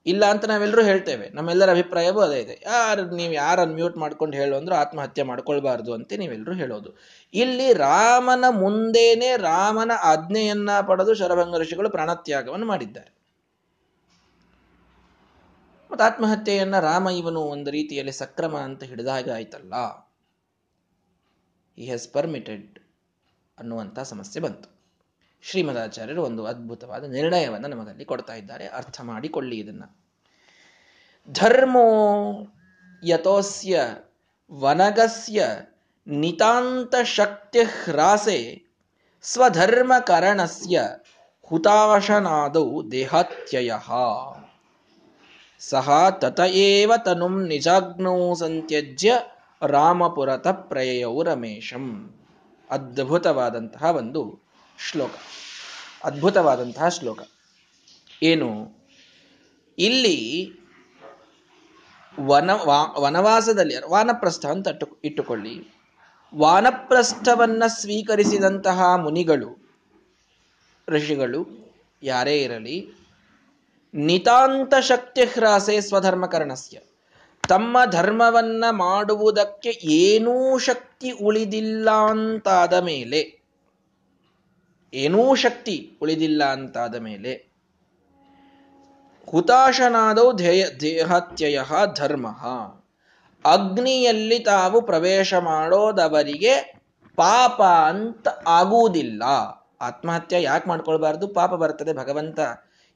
ಇಲ್ಲ 0.06 0.24
ಅಂತ 0.24 0.44
ನಾವೆಲ್ಲರೂ 0.44 0.82
ಹೇಳ್ತೇವೆ. 0.82 1.28
ನಮ್ಮೆಲ್ಲರ 1.28 1.70
ಅಭಿಪ್ರಾಯವೂ 1.70 2.20
ಅದೇ 2.20 2.40
ಇದೆ. 2.40 2.62
ಯಾರು, 2.66 3.10
ನೀವು 3.10 3.32
ಯಾರನ್ನು 3.32 3.74
ಮ್ಯೂಟ್ 3.74 3.96
ಮಾಡ್ಕೊಂಡು 3.96 4.36
ಹೇಳು 4.36 4.56
ಅಂದ್ರೆ 4.56 4.76
ಆತ್ಮಹತ್ಯೆ 4.76 5.22
ಮಾಡ್ಕೊಳ್ಬಾರ್ದು 5.22 5.94
ಅಂತ 5.94 6.12
ನೀವೆಲ್ಲರೂ 6.18 6.52
ಹೇಳೋದು. 6.52 6.98
ಇಲ್ಲಿ 7.34 7.72
ರಾಮನ 7.72 8.44
ಮುಂದೇನೆ 8.50 9.36
ರಾಮನ 9.36 9.90
ಆಜ್ಞೆಯನ್ನ 10.02 10.70
ಪಡೆದು 10.80 11.14
ಶರಭಂಗ 11.14 11.56
ಋಷಿಗಳು 11.56 11.90
ಪ್ರಾಣತ್ಯಾಗವನ್ನು 11.90 12.66
ಮಾಡಿದ್ದಾರೆ. 12.66 13.22
ಮತ್ತು 15.90 16.04
ಆತ್ಮಹತ್ಯೆಯನ್ನ 16.04 16.78
ರಾಮ 16.78 17.08
ಇವನು 17.08 17.40
ಒಂದು 17.40 17.70
ರೀತಿಯಲ್ಲಿ 17.70 18.12
ಸಕ್ರಮ 18.12 18.56
ಅಂತ 18.56 18.84
ಹಿಡಿದಾಗ 18.84 19.30
ಆಯ್ತಲ್ಲ? 19.30 19.74
ಈ 21.78 21.84
ಹ್ಯಾಸ್ 21.84 22.12
ಪರ್ಮಿಟೆಡ್ 22.12 22.78
ಅನ್ನುವಂಥ 23.58 23.98
ಸಮಸ್ಯೆ 24.00 24.42
ಬಂತು. 24.42 24.81
ಶ್ರೀಮದಾಚಾರ್ಯರು 25.44 26.22
ಒಂದು 26.22 26.46
ಅದ್ಭುತವಾದ 26.46 27.04
ನಿರ್ಣಯವನ್ನು 27.04 27.68
ನಮಗಲ್ಲಿ 27.68 28.04
ಕೊಡ್ತಾ 28.04 28.34
ಇದ್ದಾರೆ. 28.34 28.66
ಅರ್ಥ 28.66 29.00
ಮಾಡಿಕೊಳ್ಳಿ 29.00 29.58
ಇದನ್ನ. 29.58 29.84
ಧರ್ಮೋ 31.30 31.86
ಯತೋಸ್ಯ 33.04 33.80
ವನಗಸ್ಯ 34.52 35.46
ನಿತಾಂತ 36.06 36.94
ಶಕ್ತಿ 37.04 37.58
ಹ್ರಾಸೆ 37.62 38.62
ಸ್ವಧರ್ಮಕರಣಸ್ಯ 39.22 40.82
ಹುತಾಶನಾದೌ 41.42 42.82
ದೇಹಾತ್ಯಯ. 42.92 43.72
ಸಹ 45.58 46.08
ತತ 46.10 46.40
ಏವ 46.40 46.92
ತನುಂ 47.04 47.48
ನಿಜಾಗ್ನೌ 47.48 48.34
ಸಂತ್ಯಜ್ಯ 48.34 49.12
ರಾಮಪುರತ 49.66 50.48
ಪ್ರಯೌ 50.48 51.22
ರಮೇಶಂ. 51.22 52.14
ಅದ್ಭುತವಾದಂತಹ 52.70 53.82
ಒಂದು 53.82 54.51
ಶ್ಲೋಕ. 54.78 55.10
ಅದ್ಭುತವಾದಂತಹ 56.04 56.88
ಶ್ಲೋಕ. 56.88 57.22
ಏನು? 58.22 58.78
ಇಲ್ಲಿ 59.78 60.50
ವನ 62.20 62.50
ವನವಾಸದಲ್ಲಿ 62.98 63.74
ವಾನಪ್ರಸ್ಥ 63.90 64.46
ಅಂತ 64.46 64.68
ಇಟ್ಟುಕೊಳ್ಳಿ. 65.04 65.74
ವಾನಪ್ರಸ್ಥವನ್ನ 66.34 67.62
ಸ್ವೀಕರಿಸಿದಂತಹ 67.66 68.96
ಮುನಿಗಳು, 68.96 69.78
ಋಷಿಗಳು 70.88 71.46
ಯಾರೇ 72.02 72.42
ಇರಲಿ, 72.42 72.90
ನಿತಾಂತ 73.94 74.74
ಶಕ್ತಿ 74.80 75.24
ಹ್ರಾಸೆ 75.24 75.80
ಸ್ವಧರ್ಮಕರಣಸ್ಯ. 75.80 76.78
ತಮ್ಮ 77.48 77.78
ಧರ್ಮವನ್ನ 77.90 78.64
ಮಾಡುವುದಕ್ಕೆ 78.70 79.70
ಏನೂ 79.82 80.58
ಶಕ್ತಿ 80.58 81.10
ಉಳಿದಿಲ್ಲ 81.10 81.90
ಅಂತಾದ 81.90 82.72
ಮೇಲೆ 82.72 83.41
ಏನೂ 84.94 85.34
ಶಕ್ತಿ 85.34 85.96
ಉಳಿದಿಲ್ಲ 86.02 86.44
ಅಂತಾದ 86.44 86.94
ಮೇಲೆ 86.94 87.52
ಹುತಾಶನಾದವು 89.28 90.32
ಧ್ಯೇಯ, 90.32 90.68
ದೇಹತ್ಯಯ 90.80 91.60
ಧರ್ಮ. 91.96 92.26
ಅಗ್ನಿಯಲ್ಲಿ 93.44 94.38
ತಾವು 94.38 94.82
ಪ್ರವೇಶ 94.82 95.34
ಮಾಡೋದವರಿಗೆ 95.34 96.82
ಪಾಪ 97.16 97.62
ಅಂತ 97.62 98.28
ಆಗುವುದಿಲ್ಲ. 98.46 99.22
ಆತ್ಮಹತ್ಯೆ 99.80 100.42
ಯಾಕೆ 100.42 100.68
ಮಾಡ್ಕೊಳ್ಬಾರ್ದು? 100.68 101.28
ಪಾಪ 101.28 101.54
ಬರ್ತದೆ, 101.54 101.92
ಭಗವಂತ 101.92 102.40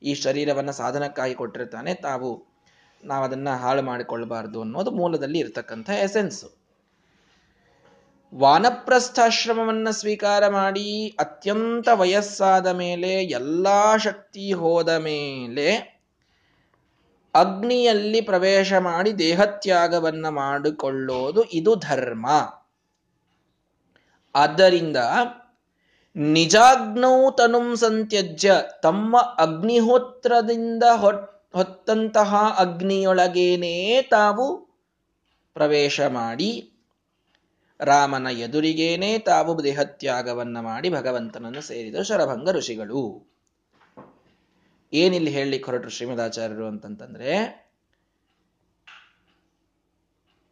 ಈ 0.02 0.14
ಶರೀರವನ್ನು 0.14 0.72
ಸಾಧನಕ್ಕಾಗಿ 0.72 1.34
ಕೊಟ್ಟಿರ್ತಾನೆ, 1.34 1.94
ತಾವು 1.94 2.46
ನಾವು 3.04 3.24
ಅದನ್ನ 3.24 3.48
ಹಾಳು 3.50 3.82
ಮಾಡಿಕೊಳ್ಬಾರ್ದು 3.82 4.60
ಅನ್ನೋದು 4.60 4.90
ಮೂಲದಲ್ಲಿ 4.90 5.38
ಇರತಕ್ಕಂಥ 5.38 5.90
ಎಸೆನ್ಸು 5.90 6.65
ವಾನಪ್ರಸ್ಥಾಶ್ರಮವನ್ನ 8.38 9.90
ಸ್ವೀಕಾರ 9.90 10.48
ಮಾಡಿ 10.48 11.16
ಅತ್ಯಂತ 11.18 11.88
ವಯಸ್ಸಾದ 11.94 12.66
ಮೇಲೆ 12.66 13.24
ಎಲ್ಲ 13.24 13.66
ಶಕ್ತಿ 13.96 14.52
ಹೋದ 14.52 14.88
ಮೇಲೆ 14.88 15.68
ಅಗ್ನಿಯಲ್ಲಿ 17.34 18.20
ಪ್ರವೇಶ 18.20 18.72
ಮಾಡಿ 18.72 19.18
ದೇಹತ್ಯಾಗವನ್ನು 19.18 20.30
ಮಾಡಿಕೊಳ್ಳೋದು 20.30 21.44
ಇದು 21.44 21.74
ಧರ್ಮ. 21.74 22.26
ಆದ್ದರಿಂದ 24.34 24.96
ನಿಜಾಗ್ನೌ 26.16 27.30
ತನುಂ 27.30 27.76
ಸಂತ್ಯಜ್ಯ, 27.76 28.54
ತಮ್ಮ 28.82 29.16
ಅಗ್ನಿಹೋತ್ರದಿಂದ 29.38 30.82
ಹೊತ್ತಂತಹ 31.52 32.36
ಅಗ್ನಿಯೊಳಗೇನೇ 32.58 34.02
ತಾವು 34.10 34.46
ಪ್ರವೇಶ 35.54 36.00
ಮಾಡಿ 36.00 36.75
ರಾಮನ 37.80 38.26
ಎದುರಿಗೇನೆ 38.30 39.18
ತಾವು 39.18 39.64
ದೇಹತ್ಯಾಗವನ್ನ 39.64 40.60
ಮಾಡಿ 40.60 40.90
ಭಗವಂತನನ್ನು 40.90 41.60
ಸೇರಿದ 41.60 41.96
ಶರಭಂಗ 41.96 42.50
ಋಷಿಗಳು. 42.50 43.26
ಏನಿಲ್ಲಿ 44.92 45.30
ಹೇಳಲಿಕ್ಕೆ 45.30 45.70
ಹೊರಟರು 45.70 45.90
ಶ್ರೀಮದಾಚಾರ್ಯರು 45.90 46.66
ಅಂತಂತಂದ್ರೆ, 46.66 47.46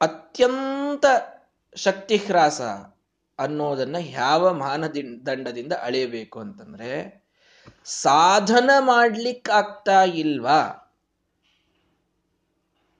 ಅತ್ಯಂತ 0.00 1.04
ಶಕ್ತಿಹ್ರಾಸ 1.76 2.60
ಅನ್ನೋದನ್ನ 3.38 3.96
ಯಾವ 4.00 4.52
ಮಾನದಂಡದಿಂದ 4.52 5.72
ಅಳೆಯಬೇಕು 5.72 6.40
ಅಂತಂದ್ರೆ, 6.40 7.24
ಸಾಧನ 7.84 8.70
ಮಾಡ್ಲಿಕ್ಕಾಗ್ತಾ 8.78 10.04
ಇಲ್ವಾ? 10.04 10.92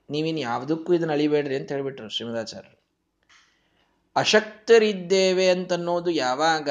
ನೀವಿನ್ 0.09 0.39
ಯಾವುದಕ್ಕೂ 0.39 0.93
ಇದನ್ನ 0.93 1.11
ಅಳಿಬೇಡ್ರಿ 1.11 1.55
ಅಂತ 1.55 1.71
ಹೇಳ್ಬಿಟ್ರು 1.71 2.09
ಶ್ರೀಮದಾಚಾರ್ಯರು. 2.09 2.74
ಅಶಕ್ತರಿದ್ದೇವೆ 4.15 5.49
ಅಂತನ್ನೋದು 5.49 6.09
ಯಾವಾಗ? 6.09 6.69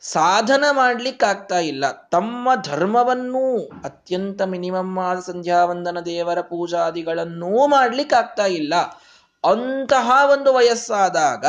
ಸಾಧನ 0.00 0.64
ಮಾಡ್ಲಿಕ್ಕಾಗ್ತಾ 0.72 1.58
ಇಲ್ಲ. 1.58 2.08
ತಮ್ಮ 2.08 2.48
ಧರ್ಮವನ್ನೂ 2.62 3.58
ಅತ್ಯಂತ 3.84 4.42
ಮಿನಿಮಮ್ 4.42 4.98
ಆದ 4.98 5.20
ಸಂಧ್ಯಾ 5.20 5.64
ವಂದನ 5.64 6.00
ದೇವರ 6.00 6.40
ಪೂಜಾದಿಗಳನ್ನೂ 6.40 7.66
ಮಾಡ್ಲಿಕ್ಕಾಗ್ತಾ 7.66 8.46
ಇಲ್ಲ. 8.46 8.74
ಅಂತಹ 9.50 10.10
ಒಂದು 10.32 10.54
ವಯಸ್ಸಾದಾಗ 10.54 11.46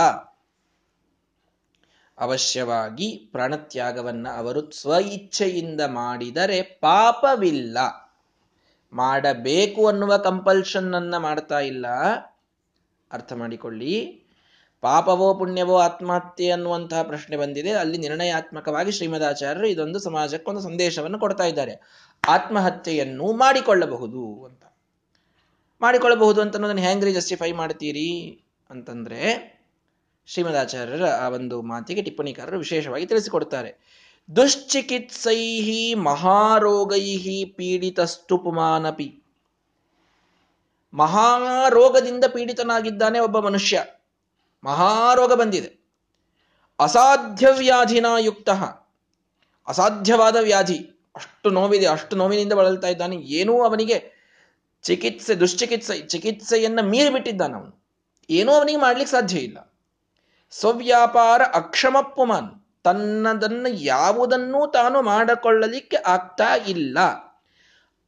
ಅವಶ್ಯವಾಗಿ 2.17 3.29
ಪ್ರಾಣತ್ಯಾಗವನ್ನು 3.31 4.37
ಅವರು 4.37 4.71
ಸ್ವ 4.71 4.93
ಇಚ್ಛೆಯಿಂದ 4.93 5.81
ಮಾಡಿದರೆ 5.87 6.61
ಪಾಪವಿಲ್ಲ. 6.61 7.77
ಮಾಡಬೇಕು 8.93 9.87
ಅನ್ನುವ 9.87 10.17
ಕಂಪಲ್ಷನ್ 10.17 10.93
ಅನ್ನ 10.93 11.17
ಮಾಡ್ತಾ 11.17 11.59
ಇಲ್ಲ. 11.59 11.87
ಅರ್ಥ 13.11 13.33
ಮಾಡಿಕೊಳ್ಳಿ. 13.33 14.24
ಪಾಪವೋ 14.85 15.33
ಪುಣ್ಯವೋ 15.33 15.77
ಆತ್ಮಹತ್ಯೆ 15.77 16.49
ಅನ್ನುವಂತಹ 16.49 17.01
ಪ್ರಶ್ನೆ 17.01 17.37
ಬಂದಿದೆ. 17.37 17.71
ಅಲ್ಲಿ 17.71 17.97
ನಿರ್ಣಯಾತ್ಮಕವಾಗಿ 17.97 18.91
ಶ್ರೀಮದಾಚಾರ್ಯರು 18.91 19.67
ಇದೊಂದು 19.67 19.99
ಸಮಾಜಕ್ಕೊಂದು 19.99 20.61
ಸಂದೇಶವನ್ನು 20.61 21.19
ಕೊಡ್ತಾ 21.19 21.43
ಇದ್ದಾರೆ. 21.43 21.73
ಆತ್ಮಹತ್ಯೆಯನ್ನು 22.27 23.33
ಮಾಡಿಕೊಳ್ಳಬಹುದು 23.33 24.45
ಅಂತ. 24.45 24.61
ಮಾಡಿಕೊಳ್ಳಬಹುದು 25.81 26.41
ಅಂತ 26.41 26.55
ಅನ್ನೋದನ್ನು 26.55 26.81
ಹೆಂಗ್ರಿ 26.81 27.13
ಜಸ್ಟಿಫೈ 27.13 27.51
ಮಾಡ್ತೀರಿ 27.51 28.41
ಅಂತಂದ್ರೆ 28.69 29.21
ಶ್ರೀಮದಾಚಾರ್ಯರ 30.25 31.05
ಆ 31.05 31.29
ಒಂದು 31.29 31.61
ಮಾತಿಗೆ 31.61 32.01
ಟಿಪ್ಪಣಿಕಾರರು 32.01 32.57
ವಿಶೇಷವಾಗಿ 32.57 33.05
ತಿಳಿಸಿಕೊಡ್ತಾರೆ. 33.05 33.71
ದುಶ್ಚಿಕಿತ್ಸೈ 34.35 35.93
ಮಹಾರೋಗೈ 35.93 37.45
ಪೀಡಿತಸ್ತು 37.45 38.37
ಪುಮಾನಪಿ 38.37 39.23
ಮಹಾರೋಗದಿಂದ 40.93 42.25
ಪೀಡಿತನಾಗಿದ್ದಾನೆ 42.25 43.19
ಒಬ್ಬ 43.19 43.39
ಮನುಷ್ಯ. 43.39 43.83
ಮಹಾರೋಗ 44.65 45.33
ಬಂದಿದೆ 45.33 45.85
ಅಸಾಧ್ಯ 46.79 47.47
ವ್ಯಾಧಿನ 47.57 48.05
ಯುಕ್ತ 48.19 48.49
ಅಸಾಧ್ಯವಾದ 49.67 50.35
ವ್ಯಾಧಿ. 50.41 50.91
ಅಷ್ಟು 51.15 51.49
ನೋವಿದೆ, 51.49 51.85
ಅಷ್ಟು 51.85 52.15
ನೋವಿನಿಂದ 52.15 52.53
ಬಳಲ್ತಾ 52.53 52.87
ಇದ್ದಾನೆ. 52.87 53.15
ಏನೂ 53.15 53.63
ಅವನಿಗೆ 53.63 54.15
ಚಿಕಿತ್ಸೆ, 54.81 55.35
ದುಶ್ಚಿಕಿತ್ಸೆ, 55.35 56.01
ಚಿಕಿತ್ಸೆಯನ್ನು 56.01 56.83
ಮೀರಿಬಿಟ್ಟಿದ್ದಾನೆ 56.83 57.53
ಅವನು. 57.53 57.85
ಏನೂ 58.29 58.51
ಅವನಿಗೆ 58.51 58.77
ಮಾಡ್ಲಿಕ್ಕೆ 58.77 59.11
ಸಾಧ್ಯ 59.11 59.37
ಇಲ್ಲ. 59.37 59.73
ಸ್ವವ್ಯಾಪಾರ 60.51 61.41
ಅಕ್ಷಮಪ್ಪುಮಾನ್. 61.53 62.51
ತನ್ನದನ್ನು 62.83 63.69
ಯಾವುದನ್ನೂ 63.69 64.71
ತಾನು 64.71 65.01
ಮಾಡಿಕೊಳ್ಳಲಿಕ್ಕೆ 65.01 65.97
ಆಗ್ತಾ 65.97 66.55
ಇಲ್ಲ. 66.67 66.99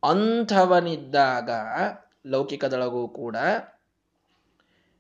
ಅಂಥವನಿದ್ದಾಗ 0.04 1.50
ಲೌಕಿಕದೊಳಗೂ 2.28 3.08
ಕೂಡ 3.08 3.36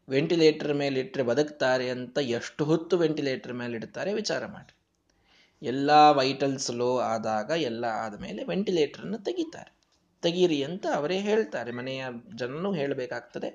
ವೆಂಟಿಲೇಟರ್ 0.10 0.74
ಮೇಲೆ 0.74 1.00
ಇಟ್ಟರೆ 1.00 1.24
ಬದುಕ್ತಾರೆ 1.24 1.90
ಅಂತ 1.90 2.18
ಎಷ್ಟು 2.18 2.66
ಹೊತ್ತು 2.66 2.98
ವೆಂಟಿಲೇಟರ್ 2.98 3.54
ಮೇಲೆ 3.54 3.76
ಇಡ್ತಾರೆ 3.76 4.14
ವಿಚಾರ 4.14 4.46
ಮಾಡಿ. 4.46 4.78
ಎಲ್ಲ 5.62 6.12
ವೈಟಲ್ಸ್ 6.12 6.72
ಲೋ 6.72 6.98
ಆದಾಗ 6.98 7.50
ಎಲ್ಲ 7.50 7.86
ಆದಮೇಲೆ 7.86 8.44
ವೆಂಟಿಲೇಟರನ್ನು 8.44 9.18
ತೆಗಿತಾರೆ. 9.18 9.78
ತೆಗೀರಿ 10.22 10.64
ಅಂತ 10.64 10.86
ಅವರೇ 10.96 11.20
ಹೇಳ್ತಾರೆ. 11.20 11.72
ಮನೆಯ 11.72 12.06
ಜನನು 12.36 12.74
ಹೇಳಬೇಕಾಗ್ತದೆ. 12.74 13.50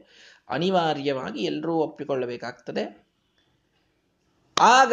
ಅನಿವಾರ್ಯವಾಗಿ 0.49 1.45
ಎಲ್ಲರೂ 1.45 1.75
ಒಪ್ಪಿಕೊಳ್ಳಬೇಕಾಗ್ತದೆ. 1.75 3.07
ಆಗ 4.61 4.93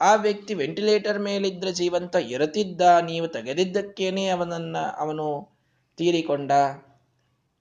ಆ 0.00 0.14
ವ್ಯಕ್ತಿ 0.14 0.54
ವೆಂಟಿಲೇಟರ್ 0.54 1.18
ಮೇಲಿದ್ದರೆ 1.18 1.72
ಜೀವಂತ 1.72 2.16
ಇರತಿದ್ದ, 2.16 2.80
ನೀವು 2.80 3.28
ತೆಗೆದಿದ್ದಕ್ಕೇನೆ 3.28 4.28
ಅವನನ್ನ, 4.28 4.76
ಅವನು 4.78 5.48
ತೀರಿಕೊಂಡ. 5.96 6.52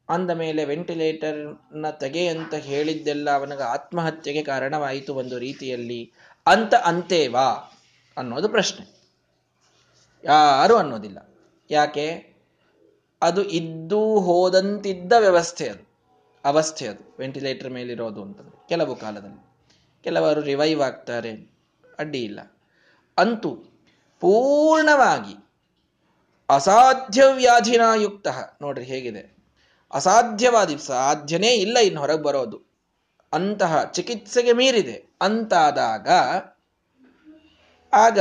ಅಂದ 0.09 0.31
ಮೇಲೆ 0.31 0.65
ವೆಂಟಿಲೇಟರ್ನ 0.65 1.89
ತೆಗೆ 1.89 2.27
ಅಂತ 2.27 2.53
ಹೇಳಿದ್ದೆಲ್ಲ 2.53 3.29
ಅವನಿಗೆ 3.29 3.63
ಆತ್ಮಹತ್ಯೆಗೆ 3.63 4.43
ಕಾರಣವಾಯಿತು 4.43 5.15
ಒಂದು 5.15 5.37
ರೀತಿಯಲ್ಲಿ. 5.37 6.13
ಅಂತ 6.47 6.73
ಅಂತೇವಾ? 6.75 7.73
ಅನ್ನೋದು 8.17 8.49
ಪ್ರಶ್ನೆ. 8.49 8.99
ಯಾರು 10.23 10.75
ಅನ್ನೋದಿಲ್ಲ. 10.75 11.33
ಯಾಕೆ? 11.71 12.33
ಅದು 13.21 13.43
ಇದ್ದು 13.43 14.19
ಹೋದಂತಿದ್ದ 14.19 15.13
ವ್ಯವಸ್ಥೆ 15.13 15.69
ಅದು. 15.69 15.89
ಅವಸ್ಥೆ 16.45 16.87
ಅದು. 16.87 17.15
ವೆಂಟಿಲೇಟರ್ 17.19 17.69
ಮೇಲಿರೋದು 17.69 18.21
ಅಂತಂದ್ರೆ. 18.21 18.67
ಕೆಲವು 18.69 18.95
ಕಾಲದಲ್ಲಿ. 18.95 19.45
ಕೆಲವರು 20.03 20.41
ರಿವೈವ್ 20.41 20.81
ಆಗ್ತಾರೆ. 20.81 21.51
ಅಡ್ಡಿ 21.99 22.23
ಇಲ್ಲ. 22.23 22.39
ಅಂತೂ 23.17 23.55
ಪೂರ್ಣವಾಗಿ 24.19 25.49
ಅಸಾಧ್ಯ 26.49 27.23
ವ್ಯಾಧಿನಾಯುಕ್ತ 27.35 28.27
ನೋಡ್ರಿ 28.61 28.85
ಹೇಗಿದೆ. 28.85 29.38
ಅಸಾಧ್ಯವಾದಿ 29.93 30.77
ಸಾಧ್ಯನೇ 30.77 31.55
ಇಲ್ಲ 31.55 31.77
ಇನ್ನು 31.77 32.01
ಹೊರಗೆ 32.01 32.23
ಬರೋದು. 32.23 32.69
ಅಂತಹ 33.33 33.83
ಚಿಕಿತ್ಸೆಗೆ 33.83 34.53
ಮೀರಿದೆ. 34.53 35.17
ಅಂತಾದಾಗ 35.21 36.07
ಆಗ 37.93 38.19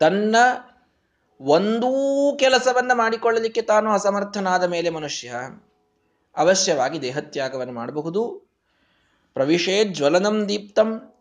ತನ್ನ 0.00 0.36
ಒಂದೂ 1.40 2.36
ಕೆಲಸವನ್ನು 2.36 2.96
ಮಾಡಿಕೊಳ್ಳಲಿಕ್ಕೆ 2.96 3.62
ತಾನು 3.62 3.92
ಅಸಮರ್ಥನಾದ 3.92 4.64
ಮೇಲೆ 4.64 4.90
ಮನುಷ್ಯ 4.90 5.34
ಅವಶ್ಯವಾಗಿ 6.36 7.02
ದೇಹತ್ಯಾಗವನ್ನು 7.02 7.72
ಮಾಡಬಹುದು. 7.72 8.50
ಪ್ರವಿಷೇ 9.34 9.84
ಜ್ವಲನಂ 9.84 10.48
ದೀಪ್ತಂ. 10.48 11.14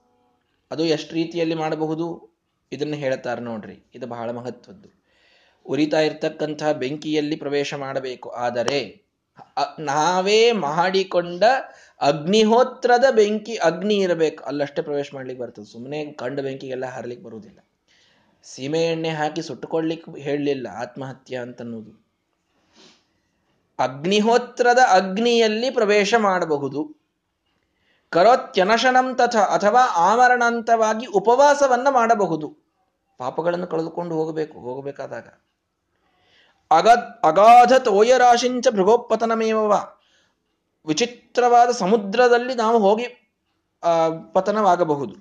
ಅದು 0.71 0.85
ಎಷ್ಟು 0.85 1.15
ರೀತಿಯಲ್ಲಿ 1.15 1.55
ಮಾಡಬಹುದು? 1.55 2.35
ಇದನ್ನು 2.71 2.95
ಹೇಳ್ತಾರೆ 2.95 3.41
ನೋಡ್ರಿ. 3.41 3.85
ಇದು 3.95 4.07
ಬಹಳ 4.07 4.31
ಮಹತ್ವದ್ದು. 4.31 4.94
ಉರಿತಾ 5.65 5.99
ಇರ್ತಕ್ಕಂತಹ 5.99 6.71
ಬೆಂಕಿಯಲ್ಲಿ 6.71 7.35
ಪ್ರವೇಶ 7.35 7.73
ಮಾಡಬೇಕು. 7.73 8.29
ಆದರೆ 8.29 9.05
ನಾವೇ 9.79 10.51
ಮಾಡಿಕೊಂಡ 10.51 11.43
ಅಗ್ನಿಹೋತ್ರದ 12.01 13.05
ಬೆಂಕಿ 13.11 13.55
ಅಗ್ನಿ 13.55 13.95
ಇರಬೇಕು. 13.95 14.43
ಅಲ್ಲಷ್ಟೇ 14.43 14.81
ಪ್ರವೇಶ 14.81 15.11
ಮಾಡ್ಲಿಕ್ಕೆ 15.13 15.43
ಬರ್ತದೆ. 15.43 15.71
ಸುಮ್ಮನೆ 15.71 16.05
ಕಂಡು 16.05 16.41
ಬೆಂಕಿಗೆಲ್ಲ 16.41 16.85
ಹರಲಿಕ್ಕೆ 16.85 17.25
ಬರುವುದಿಲ್ಲ. 17.25 17.59
ಸೀಮೆ 18.43 18.83
ಎಣ್ಣೆ 18.83 19.09
ಹಾಕಿ 19.09 19.41
ಸುಟ್ಟುಕೊಳ್ಳಿಕ್ಕೆ 19.41 20.21
ಹೇಳಲಿಲ್ಲ. 20.21 20.67
ಆತ್ಮಹತ್ಯೆ 20.77 21.37
ಅಂತನ್ನುವುದು. 21.37 22.05
ಅಗ್ನಿಹೋತ್ರದ 23.79 24.79
ಅಗ್ನಿಯಲ್ಲಿ 24.91 25.69
ಪ್ರವೇಶ 25.69 26.13
ಮಾಡಬಹುದು. 26.17 26.95
ಕರೋತ್ಯನಶನಂ 28.09 29.15
ತಥ 29.15 29.35
ಅಥವಾ 29.35 29.81
ಆಮರಣಂತವಾಗಿ 29.95 31.05
ಉಪವಾಸವನ್ನ 31.05 31.87
ಮಾಡಬಹುದು. 31.89 32.57
ಪಾಪಗಳನ್ನು 33.17 33.67
ಕಳೆದುಕೊಂಡು 33.67 34.15
ಹೋಗಬೇಕು. 34.15 34.59
ಹೋಗಬೇಕಾದಾಗ. 34.59 35.41
ಅಗ 36.71 36.87
ಅಗಾಧ 37.23 37.73
ತೋಯರಾಶಿಂಚ 37.73 38.67
ಭೃಗೋಪತನಮೇವ 38.67 39.73
ವಿಚಿತ್ರವಾದ 40.85 41.71
ಸಮುದ್ರದಲ್ಲಿ 41.71 42.55
ನಾವು 42.55 42.79
ಹೋಗಿ 42.79 43.03
ಪತನವಾಗಬಹುದು. 44.33 45.15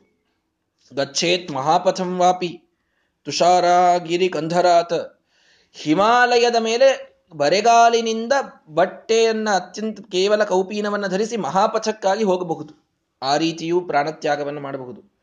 ಗಚ್ಚೇತ್ 0.95 1.51
ಮಹಾಪಥಂ 1.51 2.19
ವಾಪಿ, 2.19 2.77
ತುಷಾರಾಗಿರಿ 3.25 4.29
ಕಂಧರಾತ್. 4.29 5.27
ಹಿಮಾಲಯದ 5.73 6.57
ಮೇಲೆ 6.57 7.15
ಬರೆಗಾಲಿನಿಂದ 7.35 8.33
ಬಟ್ಟೆಯನ್ನ 8.69 9.51
ಅತ್ಯಂತ 9.51 10.01
ಕೇವಲ 10.01 10.45
ಕೌಪೀನವನ್ನು 10.45 11.09
ಧರಿಸಿ 11.09 11.37
ಮಹಾಪಥಕ್ಕಾಗಿ 11.37 12.25
ಹೋಗಬಹುದು. 12.25 12.75
ಆ 13.23 13.37
ರೀತಿಯೂ 13.37 13.81
ಪ್ರಾಣತ್ಯಾಗವನ್ನು 13.81 14.61
ಮಾಡಬಹುದು. 14.61 15.15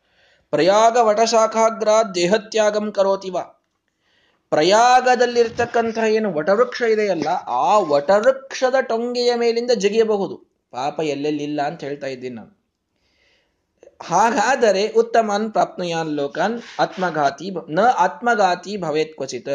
ಪ್ರಯಾಗ 0.50 0.98
ವಟಶಾಖಾಗ್ರ 0.98 1.88
ದೇಹತ್ಯಾಗಂ 2.16 2.92
ಕರೋತಿವ. 2.92 3.38
ಪ್ರಯಾಗದಲ್ಲಿರ್ತಕ್ಕಂತಹ 4.52 6.08
ಏನು 6.14 6.30
ವಟವೃಕ್ಷ 6.34 6.82
ಇದೆಯಲ್ಲ, 6.82 7.28
ಆ 7.48 7.78
ವಟವೃಕ್ಷದ 7.92 8.76
ಟೊಂಗೆಯ 8.82 9.36
ಮೇಲಿಂದ 9.36 9.72
ಜಗಿಯಬಹುದು. 9.72 10.36
ಪಾಪ 10.72 11.00
ಎಲ್ಲೆಲ್ಲಿಲ್ಲ 11.04 11.62
ಅಂತ 11.62 11.84
ಹೇಳ್ತಾ 11.84 12.08
ಇದ್ದೀನಿ 12.08 12.36
ನಾನು. 12.36 12.54
ಹಾಗಾದರೆ 14.04 14.84
ಉತ್ತಮನ್ 14.92 15.52
ಪ್ರಾಪ್ನುಯಾನ್ 15.52 16.12
ಲೋಕನ್ 16.12 16.62
ಆತ್ಮಘಾತಿ 16.80 17.50
ನ 17.70 17.80
ಆತ್ಮಘಾತಿ 17.98 18.78
ಭವೇತ್ 18.78 19.16
ಕ್ವಚಿತ. 19.16 19.48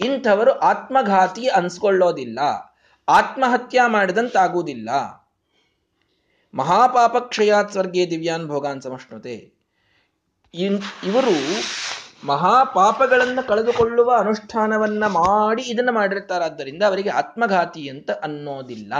ಇಂಥವರು 0.00 0.52
ಆತ್ಮಘಾತಿ 0.70 1.48
ಅನ್ಸ್ಕೊಳ್ಳೋದಿಲ್ಲ. 1.48 2.38
ಆತ್ಮಹತ್ಯಾ 3.08 3.84
ಮಾಡಿದಂತಾಗುವುದಿಲ್ಲ. 3.88 4.90
ಮಹಾಪಾಪ 6.54 7.16
ಕ್ಷಯಾತ್ 7.16 7.72
ಸ್ವರ್ಗೇ 7.72 8.10
ದಿವ್ಯಾನ್ 8.10 8.46
ಭೋಗಾನ್ 8.46 8.82
ಸಮಷ್ಣುತೆ. 8.82 9.36
ಇವರು 11.04 11.36
ಮಹಾಪಾಪಗಳನ್ನು 12.24 13.46
ಕಳೆದುಕೊಳ್ಳುವ 13.46 14.14
ಅನುಷ್ಠಾನವನ್ನ 14.18 15.06
ಮಾಡಿ 15.06 15.62
ಇದನ್ನ 15.62 15.90
ಮಾಡಿರ್ತಾರಾದ್ದರಿಂದ 15.90 16.82
ಅವರಿಗೆ 16.82 17.08
ಆತ್ಮಘಾತಿ 17.08 17.88
ಅಂತ 17.88 18.10
ಅನ್ನೋದಿಲ್ಲ. 18.10 18.92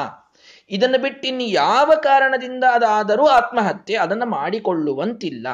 ಇದನ್ನು 0.70 0.98
ಬಿಟ್ಟು 0.98 1.28
ಇನ್ನು 1.28 1.42
ಯಾವ 1.42 1.92
ಕಾರಣದಿಂದ 2.02 2.64
ಅದಾದರೂ 2.72 3.26
ಆತ್ಮಹತ್ಯೆ 3.26 3.96
ಅದನ್ನು 3.96 4.26
ಮಾಡಿಕೊಳ್ಳುವಂತಿಲ್ಲ. 4.26 5.46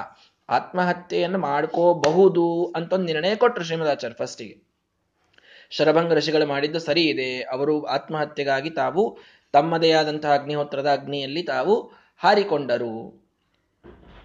ಆತ್ಮಹತ್ಯೆಯನ್ನು 0.48 1.38
ಮಾಡ್ಕೋಬಹುದು 1.38 2.72
ಅಂತ 2.76 2.92
ಒಂದು 2.92 3.04
ನಿರ್ಣಯ 3.04 3.34
ಕೊಟ್ಟರು 3.34 3.64
ಶ್ರೀಮದಾಚಾರ್ಯ 3.64 4.14
ಫಸ್ಟಿಗೆ 4.14 4.68
ಶರಭಂಗ 5.70 6.12
ಋಷಿಗಳು 6.12 6.46
ಮಾಡಿದ್ದು 6.46 6.80
ಸರಿ 6.80 7.02
ಇದೆ. 7.02 7.40
ಅವರು 7.40 7.84
ಆತ್ಮಹತ್ಯೆಗಾಗಿ 7.84 8.70
ತಾವು 8.70 9.18
ತಮ್ಮದೇ 9.52 9.92
ಆದಂತಹ 9.92 10.34
ಅಗ್ನಿಹೋತ್ರದ 10.34 10.90
ಅಗ್ನಿಯಲ್ಲಿ 10.92 11.42
ತಾವು 11.42 11.92
ಹಾರಿಕೊಂಡರು. 12.18 13.27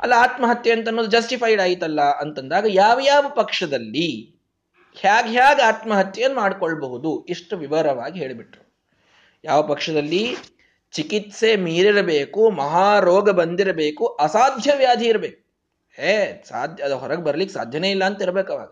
ಅಲ್ಲ 0.03 0.13
ಆತ್ಮಹತ್ಯೆ 0.17 0.73
ಅಂತ 0.73 0.87
ಅನ್ನೋದು 0.87 1.07
ಜಸ್ಟಿಫೈಡ್ 1.07 1.61
ಆಯ್ತಲ್ಲ 1.61 2.01
ಅಂತಂದಾಗ 2.01 2.65
ಯಾವ 2.67 2.99
ಯಾವ 3.03 3.25
ಪಕ್ಷದಲ್ಲಿ 3.29 4.35
ಹ್ಯಾಗ್ 4.99 5.27
ಹ್ಯಾಗ್ 5.27 5.59
ಆತ್ಮಹತ್ಯೆಯನ್ನು 5.59 6.39
ಮಾಡ್ಕೊಳ್ಬಹುದು 6.39 7.25
ಇಷ್ಟು 7.25 7.57
ವಿವರವಾಗಿ 7.57 8.19
ಹೇಳಿಬಿಟ್ರು. 8.19 8.73
ಯಾವ 9.43 9.67
ಪಕ್ಷದಲ್ಲಿ 9.67 10.35
ಚಿಕಿತ್ಸೆ 10.91 11.55
ಮೀರಿರಬೇಕು, 11.55 12.49
ಮಹಾರೋಗ 12.49 13.29
ಬಂದಿರಬೇಕು, 13.29 14.05
ಅಸಾಧ್ಯ 14.05 14.71
ವ್ಯಾಧಿ 14.77 15.05
ಇರಬೇಕು. 15.05 15.43
ಹೇ, 15.93 16.43
ಸಾಧ್ಯ, 16.47 16.83
ಅದು 16.83 16.97
ಹೊರಗೆ 16.97 17.21
ಬರ್ಲಿಕ್ಕೆ 17.21 17.53
ಸಾಧ್ಯನೇ 17.53 17.91
ಇಲ್ಲ 17.91 18.03
ಅಂತ 18.03 18.21
ಇರಬೇಕು 18.21 18.53
ಅವಾಗ. 18.53 18.67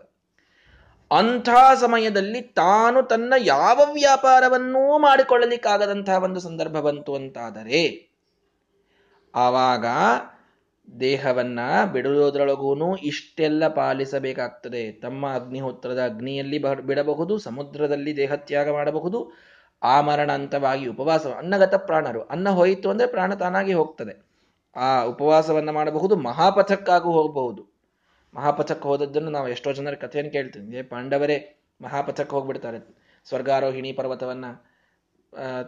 ಅಂಥ 1.18 1.48
ಸಮಯದಲ್ಲಿ 1.80 2.40
ತಾನು 2.40 3.02
ತನ್ನ 3.02 3.34
ಯಾವ 3.38 3.80
ವ್ಯಾಪಾರವನ್ನೂ 3.92 4.98
ಮಾಡಿಕೊಳ್ಳಲಿಕ್ಕಾಗದಂತಹ 4.98 6.24
ಒಂದು 6.24 6.40
ಸಂದರ್ಭ 6.40 6.72
ಬಂತು 6.72 7.14
ಅಂತಾದರೆ, 7.14 8.10
ಆವಾಗ 9.34 9.86
ದೇಹವನ್ನ 11.00 11.58
ಬಿಡುವುದರೊಳಗೂ 11.92 12.96
ಇಷ್ಟೆಲ್ಲ 12.96 13.68
ಪಾಲಿಸಬೇಕಾಗ್ತದೆ. 13.68 14.92
ತಮ್ಮ 14.92 15.34
ಅಗ್ನಿಹೋತ್ರದ 15.34 16.04
ಅಗ್ನಿಯಲ್ಲಿ 16.04 16.58
ಬಿಡಬಹುದು, 16.58 17.38
ಸಮುದ್ರದಲ್ಲಿ 17.38 18.16
ದೇಹತ್ಯಾಗ 18.16 18.70
ಮಾಡಬಹುದು, 18.70 19.32
ಆ 19.82 20.00
ಮರಣಾಂತವಾಗಿ 20.00 20.86
ಉಪವಾಸ, 20.86 21.26
ಅನ್ನಗತ 21.26 21.74
ಪ್ರಾಣರು. 21.74 22.22
ಅನ್ನ 22.22 22.48
ಹೋಯಿತು 22.48 22.90
ಅಂದ್ರೆ 22.90 23.08
ಪ್ರಾಣ 23.08 23.34
ತಾನಾಗಿ 23.34 23.72
ಹೋಗ್ತದೆ. 23.72 24.26
ಆ 24.76 25.02
ಉಪವಾಸವನ್ನ 25.02 25.70
ಮಾಡಬಹುದು, 25.70 26.16
ಮಹಾಪಥಕ್ಕಾಗೂ 26.16 27.12
ಹೋಗಬಹುದು. 27.12 27.72
ಮಹಾಪಥಕ್ಕೆ 28.34 28.88
ಹೋದದ್ದನ್ನು 28.88 29.30
ನಾವು 29.30 29.48
ಎಷ್ಟೋ 29.48 29.72
ಜನರ 29.72 29.94
ಕಥೆಯನ್ನು 29.94 30.32
ಕೇಳ್ತೀವಿ. 30.32 30.82
ಪಾಂಡವರೇ 30.82 31.58
ಮಹಾಪಥಕ್ಕೆ 31.82 32.30
ಹೋಗ್ಬಿಡ್ತಾರೆ. 32.30 32.78
ಸ್ವರ್ಗಾರೋಹಿಣಿ 33.28 33.92
ಪರ್ವತವನ್ನ 33.92 34.44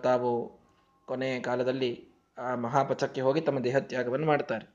ತಾವು 0.03 0.61
ಕೊನೆಯ 1.07 1.41
ಕಾಲದಲ್ಲಿ 1.41 2.09
ಆ 2.39 2.55
ಮಹಾಪಥಕ್ಕೆ 2.55 3.21
ಹೋಗಿ 3.21 3.41
ತಮ್ಮ 3.41 3.59
ದೇಹತ್ಯಾಗವನ್ನು 3.59 4.27
ಮಾಡ್ತಾರೆ. 4.27 4.74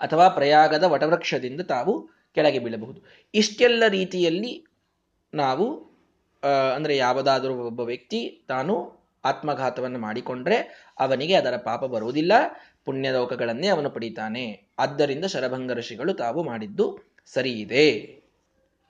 ಅಥವಾ 0.00 0.26
ಪ್ರಯಾಗದ 0.28 0.84
ವಟವೃಕ್ಷದಿಂದ 0.84 1.62
ತಾವು 1.74 1.92
ಕೆಳಗೆ 2.36 2.58
ಬೀಳಬಹುದು. 2.58 2.98
ಇಷ್ಟೆಲ್ಲ 3.34 3.84
ರೀತಿಯಲ್ಲಿ 3.88 4.52
ನಾವು 5.32 5.66
ಅಂದರೆ 6.74 6.94
ಯಾವುದಾದರೂ 6.96 7.54
ಒಬ್ಬ 7.66 7.80
ವ್ಯಕ್ತಿ 7.80 8.20
ತಾನು 8.48 8.74
ಆತ್ಮಘಾತವನ್ನು 9.24 9.98
ಮಾಡಿಕೊಂಡ್ರೆ 9.98 10.58
ಅವನಿಗೆ 10.98 11.34
ಅದರ 11.34 11.56
ಪಾಪ 11.56 11.82
ಬರುವುದಿಲ್ಲ, 11.84 12.32
ಪುಣ್ಯಲೋಕಗಳನ್ನೇ 12.84 13.68
ಅವನು 13.68 13.88
ಪಡಿತಾನೆ. 13.90 14.44
ಆದ್ದರಿಂದ 14.78 15.24
ಶರಭಂಗ 15.24 15.72
ಋಷಿಗಳು 15.72 16.12
ತಾವು 16.14 16.42
ಮಾಡಿದ್ದು 16.42 16.86
ಸರಿ 17.34 17.52
ಇದೆ 17.64 17.86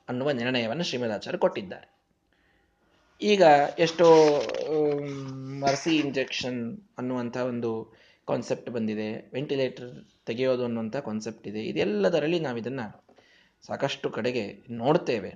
ಅನ್ನುವ 0.09 0.31
ನಿರ್ಣಯವನ್ನು 0.31 0.85
ಶ್ರೀಮದಾಚಾರ್ಯ 0.85 1.39
ಕೊಟ್ಟಿದ್ದಾರೆ. 1.39 1.89
ಈಗ 3.21 3.43
ಎಷ್ಟೋ 3.79 4.07
ಮರ್ಸಿ 5.63 5.93
ಇಂಜೆಕ್ಷನ್ 5.97 6.61
ಅನ್ನುವಂಥ 6.99 7.37
ಒಂದು 7.51 7.71
ಕಾನ್ಸೆಪ್ಟ್ 8.29 8.71
ಬಂದಿದೆ. 8.71 9.09
ವೆಂಟಿಲೇಟರ್ 9.35 9.91
ತೆಗೆಯೋದು 10.31 10.65
ಅನ್ನುವಂಥ 10.65 10.97
ಕಾನ್ಸೆಪ್ಟ್ 11.07 11.47
ಇದೆ. 11.49 11.63
ಇದೆಲ್ಲದರಲ್ಲಿ 11.65 12.41
ನಾವು 12.41 12.59
ಇದನ್ನು 12.59 12.87
ಸಾಕಷ್ಟು 13.67 14.11
ಕಡೆಗೆ 14.11 14.45
ನೋಡ್ತೇವೆ. 14.75 15.31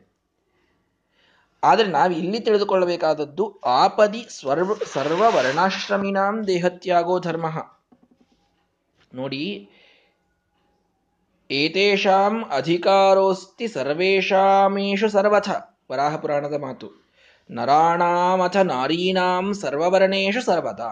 ಆದರೆ 1.63 1.89
ನಾವು 1.89 2.13
ಇಲ್ಲಿ 2.13 2.39
ತಿಳಿದುಕೊಳ್ಳಬೇಕಾದದ್ದು 2.41 3.45
ಆಪದಿ 3.75 4.23
ಸ್ವರ್ವ 4.31 4.75
ಸರ್ವ 4.93 5.23
ವರ್ಣಾಶ್ರಮಿನಾಂ 5.37 6.37
ದೇಹತ್ಯಾಗೋ 6.47 7.15
ಧರ್ಮ. 7.21 7.47
ನೋಡಿ, 9.13 9.45
ಏತೇಷಾಂ 11.51 12.35
ಅಧಿಕಾರೋಸ್ತಿ 12.51 13.67
ಸರ್ವೇಷಾಮೇಷು 13.69 15.09
ಸರ್ವಥ 15.09 15.49
ವರಾಹ 15.93 16.15
ಪುರಾಣದ 16.17 16.57
ಮಾತು. 16.61 16.89
ನರಾಣಾಮಥ 17.51 18.57
ನಾರೀಣಾಂ 18.71 19.47
ಸರ್ವವರ್ಣೇಶು 19.55 20.43
ಸರ್ವದ 20.43 20.85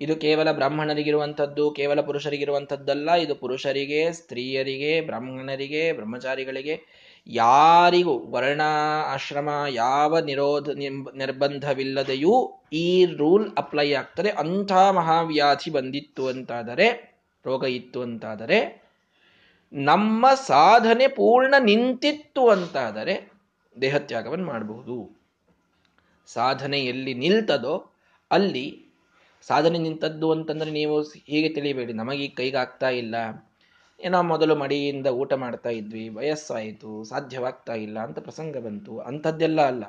ಇದು 0.00 0.16
ಕೇವಲ 0.16 0.52
ಬ್ರಾಹ್ಮಣರಿಗಿರುವಂಥದ್ದು, 0.52 1.70
ಕೇವಲ 1.70 2.00
ಪುರುಷರಿಗಿರುವಂಥದ್ದಲ್ಲ, 2.00 3.12
ಇದು 3.14 3.34
ಪುರುಷರಿಗೆ, 3.34 4.12
ಸ್ತ್ರೀಯರಿಗೆ, 4.12 5.00
ಬ್ರಾಹ್ಮಣರಿಗೆ, 5.00 5.92
ಬ್ರಹ್ಮಚಾರಿಗಳಿಗೆ 5.92 6.82
ಯಾರಿಗೂ 7.26 8.18
ವರ್ಣ 8.18 8.60
ಆಶ್ರಮ 9.06 9.48
ಯಾವ 9.68 10.18
ನಿರೋಧ 10.18 10.68
ನಿರ್ಬಂಧವಿಲ್ಲದೆಯೂ 11.14 12.60
ಈ 12.72 13.04
ರೂಲ್ 13.04 13.50
ಅಪ್ಲೈ 13.56 13.92
ಆಗ್ತದೆ. 13.92 14.30
ಅಂಥ 14.30 14.72
ಮಹಾವ್ಯಾಧಿ 14.72 15.70
ಬಂದಿತ್ತು 15.70 16.28
ಅಂತಾದರೆ, 16.28 17.18
ರೋಗ 17.46 17.64
ಇತ್ತು 17.64 18.02
ಅಂತಾದರೆ, 18.02 18.82
ನಮ್ಮ 19.72 20.26
ಸಾಧನೆ 20.34 21.08
ಪೂರ್ಣ 21.08 21.54
ನಿಂತಿತ್ತು 21.58 22.48
ಅಂತಾದರೆ 22.48 23.32
ದೇಹತ್ಯಾಗವನ್ನು 23.80 24.44
ಮಾಡಬಹುದು. 24.44 25.22
ಸಾಧನೆ 26.26 26.80
ಎಲ್ಲಿ 26.80 27.14
ನಿಲ್ತದೋ 27.14 27.92
ಅಲ್ಲಿ 28.30 28.91
ಸಾಧನೆ 29.46 29.78
ನಿಂತದ್ದು 29.78 30.32
ಅಂತಂದ್ರೆ 30.32 30.70
ನೀವು 30.70 31.02
ಹೀಗೆ 31.02 31.48
ತಿಳಿಬೇಡಿ. 31.48 31.92
ನಮಗೆ 31.92 32.28
ಕೈಗಾಗ್ತಾ 32.28 32.88
ಇಲ್ಲ. 32.88 33.14
ಏನೋ 34.00 34.22
ಮೊದಲು 34.22 34.56
ಮಡಿಯಿಂದ 34.56 35.06
ಊಟ 35.06 35.32
ಮಾಡ್ತಾ 35.32 35.70
ಇದ್ವಿ. 35.70 36.08
ವಯಸ್ಸಾಯಿತು. 36.08 37.04
ಸಾಧ್ಯವಾಗ್ತಾ 37.04 37.74
ಇಲ್ಲ 37.74 37.98
ಅಂತ 37.98 38.18
ಪ್ರಸಂಗ 38.18 38.56
ಬಂತು. 38.56 38.98
ಅಂಥದ್ದೆಲ್ಲ 38.98 39.60
ಅಲ್ಲ. 39.60 39.84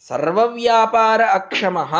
ಸರ್ವವ್ಯಾಪಾರ 0.00 1.20
ಅಕ್ಷಮಃ 1.32 1.94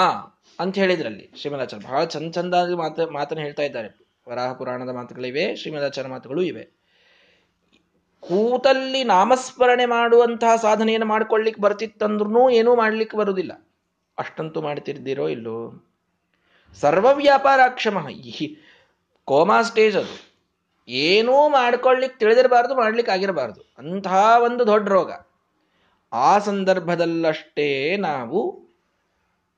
ಅಂತ 0.58 0.74
ಹೇಳಿದ್ರಲ್ಲಿ 0.74 1.30
ಶ್ರೀಮದಾಚಾರ್ಯ. 1.36 1.86
ಬಹಳ 1.86 2.04
ಚಂದ 2.04 2.30
ಚಂದಾಗಿ 2.30 2.74
ಮಾತು, 2.74 3.10
ಮಾತನ್ನು 3.10 3.44
ಹೇಳ್ತಾ 3.44 3.62
ಇದ್ದಾರೆ. 3.62 3.88
ವರಾಹ 4.28 4.52
ಪುರಾಣದ 4.52 4.88
ಮಾತುಗಳಿವೆ, 4.88 5.56
ಶ್ರೀಮದಾಚಾರ್ಯ 5.56 6.10
ಮಾತುಗಳು 6.10 6.42
ಇವೆ. 6.42 6.78
ಕೂತಲ್ಲಿ 8.20 9.04
ನಾಮಸ್ಮರಣೆ 9.04 9.86
ಮಾಡುವಂತಹ 9.86 10.56
ಸಾಧನೆಯನ್ನು 10.56 11.06
ಮಾಡ್ಕೊಳ್ಲಿಕ್ಕೆ 11.06 11.62
ಬರ್ತಿತ್ತಂದ್ರೂ 11.62 12.50
ಏನೂ 12.50 12.76
ಮಾಡ್ಲಿಕ್ಕೆ 12.76 13.16
ಬರುವುದಿಲ್ಲ 13.16 13.66
ಅಷ್ಟಂತೂ 14.18 14.62
ಮಾಡ್ತಿರ್ದಿರೋ 14.62 15.28
ಇಲ್ಲೋ? 15.28 15.87
ಸರ್ವ 16.74 17.14
ವ್ಯಾಪಾರಾಕ್ಷಮ 17.14 18.08
ಈ 18.08 18.56
ಕೋಮಾ 19.24 19.62
ಸ್ಟೇಜ್ 19.62 19.96
ಅದು. 19.96 20.28
ಏನೂ 20.88 21.48
ಮಾಡ್ಕೊಳ್ಳಿಕ್ಕೆ 21.48 22.18
ತಿಳಿದಿರಬಾರ್ದು 22.18 22.74
ಮಾಡ್ಲಿಕ್ಕೆ 22.74 23.12
ಆಗಿರಬಾರ್ದು 23.12 23.60
ಅಂತಹ 23.78 24.34
ಒಂದು 24.42 24.66
ದೊಡ್ಡ 24.66 24.88
ರೋಗ. 24.88 25.12
ಆ 26.12 26.38
ಸಂದರ್ಭದಲ್ಲಷ್ಟೇ 26.38 27.96
ನಾವು 27.96 28.68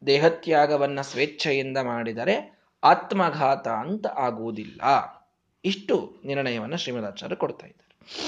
ದೇಹತ್ಯಾಗವನ್ನು 0.07 1.03
ಸ್ವೇಚ್ಛೆಯಿಂದ 1.03 1.79
ಮಾಡಿದರೆ 1.79 2.59
ಆತ್ಮಘಾತ 2.85 3.69
ಅಂತ 3.69 4.07
ಆಗುವುದಿಲ್ಲ. 4.07 4.81
ಇಷ್ಟು 5.65 6.21
ನಿರ್ಣಯವನ್ನು 6.25 6.77
ಶ್ರೀಮದಾಚಾರ್ಯ 6.77 7.35
ಕೊಡ್ತಾ 7.35 7.67
ಇದ್ದಾರೆ. 7.67 8.21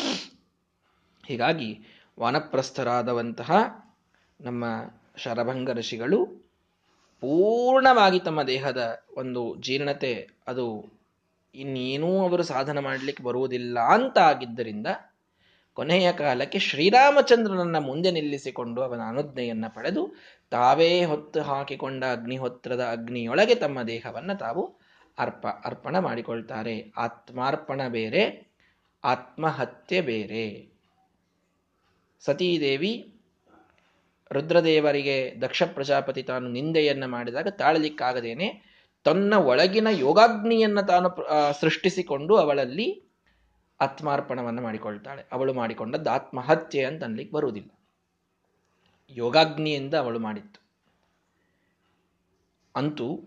ಹೀಗಾಗಿ 1.26 1.80
ವಾನಪ್ರಸ್ಥರಾದವಂತಹ 2.20 3.52
ನಮ್ಮ 4.40 4.64
ಶರಭಂಗ 5.16 5.70
ಋಷಿಗಳು 5.70 6.42
ಪೂರ್ಣವಾಗಿ 7.22 8.20
ತಮ್ಮ 8.20 8.42
ದೇಹದ 8.42 9.02
ಒಂದು 9.16 9.56
ಜೀರ್ಣತೆ, 9.56 10.28
ಅದು 10.46 10.92
ಇನ್ನೇನೂ 11.54 12.18
ಅವರು 12.18 12.42
ಸಾಧನ 12.42 12.78
ಮಾಡಲಿಕ್ಕೆ 12.78 13.24
ಬರುವುದಿಲ್ಲ 13.24 13.80
ಅಂತ 13.80 14.18
ಆಗಿದ್ದರಿಂದ 14.18 14.86
ಕೊನೆಯ 15.74 16.12
ಕಾಲಕ್ಕೆ 16.12 16.58
ಶ್ರೀರಾಮಚಂದ್ರನನ್ನ 16.58 17.78
ಮುಂದೆ 17.78 18.10
ನಿಲ್ಲಿಸಿಕೊಂಡು 18.10 18.82
ಅವನ 18.82 19.00
ಅನುಜ್ಞೆಯನ್ನು 19.08 19.74
ಪಡೆದು 19.74 20.16
ತಾವೇ 20.50 21.04
ಹೊತ್ತು 21.04 21.42
ಹಾಕಿಕೊಂಡ 21.42 22.04
ಅಗ್ನಿಹೋತ್ರದ 22.04 22.88
ಅಗ್ನಿಯೊಳಗೆ 22.92 23.54
ತಮ್ಮ 23.54 23.82
ದೇಹವನ್ನು 23.82 24.38
ತಾವು 24.38 24.74
ಅರ್ಪ, 25.18 25.46
ಅರ್ಪಣ 25.64 25.98
ಮಾಡಿಕೊಳ್ತಾರೆ. 25.98 26.92
ಆತ್ಮಾರ್ಪಣ 26.96 27.88
ಬೇರೆ, 27.88 28.46
ಆತ್ಮಹತ್ಯೆ 29.04 30.00
ಬೇರೆ. 30.00 30.68
ಸತೀದೇವಿ 32.20 33.11
ರುದ್ರದೇವರಿಗೆ 34.32 35.34
ದಕ್ಷ 35.40 35.62
ಪ್ರಜಾಪತಿ 35.62 36.22
ತಾನು 36.22 36.48
ನಿಂದೆಯನ್ನ 36.48 37.04
ಮಾಡಿದಾಗ 37.06 37.48
ತಾಳಲಿಕ್ಕಾಗದೇನೆ 37.48 38.72
ತನ್ನ 39.04 39.34
ಒಳಗಿನ 39.34 39.88
ಯೋಗಾಗ್ನಿಯನ್ನ 39.90 40.80
ತಾನು 40.80 41.08
ಸೃಷ್ಟಿಸಿಕೊಂಡು 41.60 42.36
ಅವಳಲ್ಲಿ 42.36 43.12
ಆತ್ಮಾರ್ಪಣವನ್ನು 43.80 44.62
ಮಾಡಿಕೊಳ್ತಾಳೆ. 44.62 45.24
ಅವಳು 45.32 45.54
ಮಾಡಿಕೊಂಡದ್ದು 45.54 46.10
ಆತ್ಮಹತ್ಯೆ 46.10 46.84
ಅಂತ 46.84 47.04
ಅನ್ಲಿಕ್ಕೆ 47.04 47.36
ಬರುವುದಿಲ್ಲ. 47.36 47.70
ಯೋಗಾಗ್ನಿಯಿಂದ 49.10 49.94
ಅವಳು 49.94 50.18
ಮಾಡಿತ್ತು. 50.18 50.60
ಅಂತೂ 52.76 53.20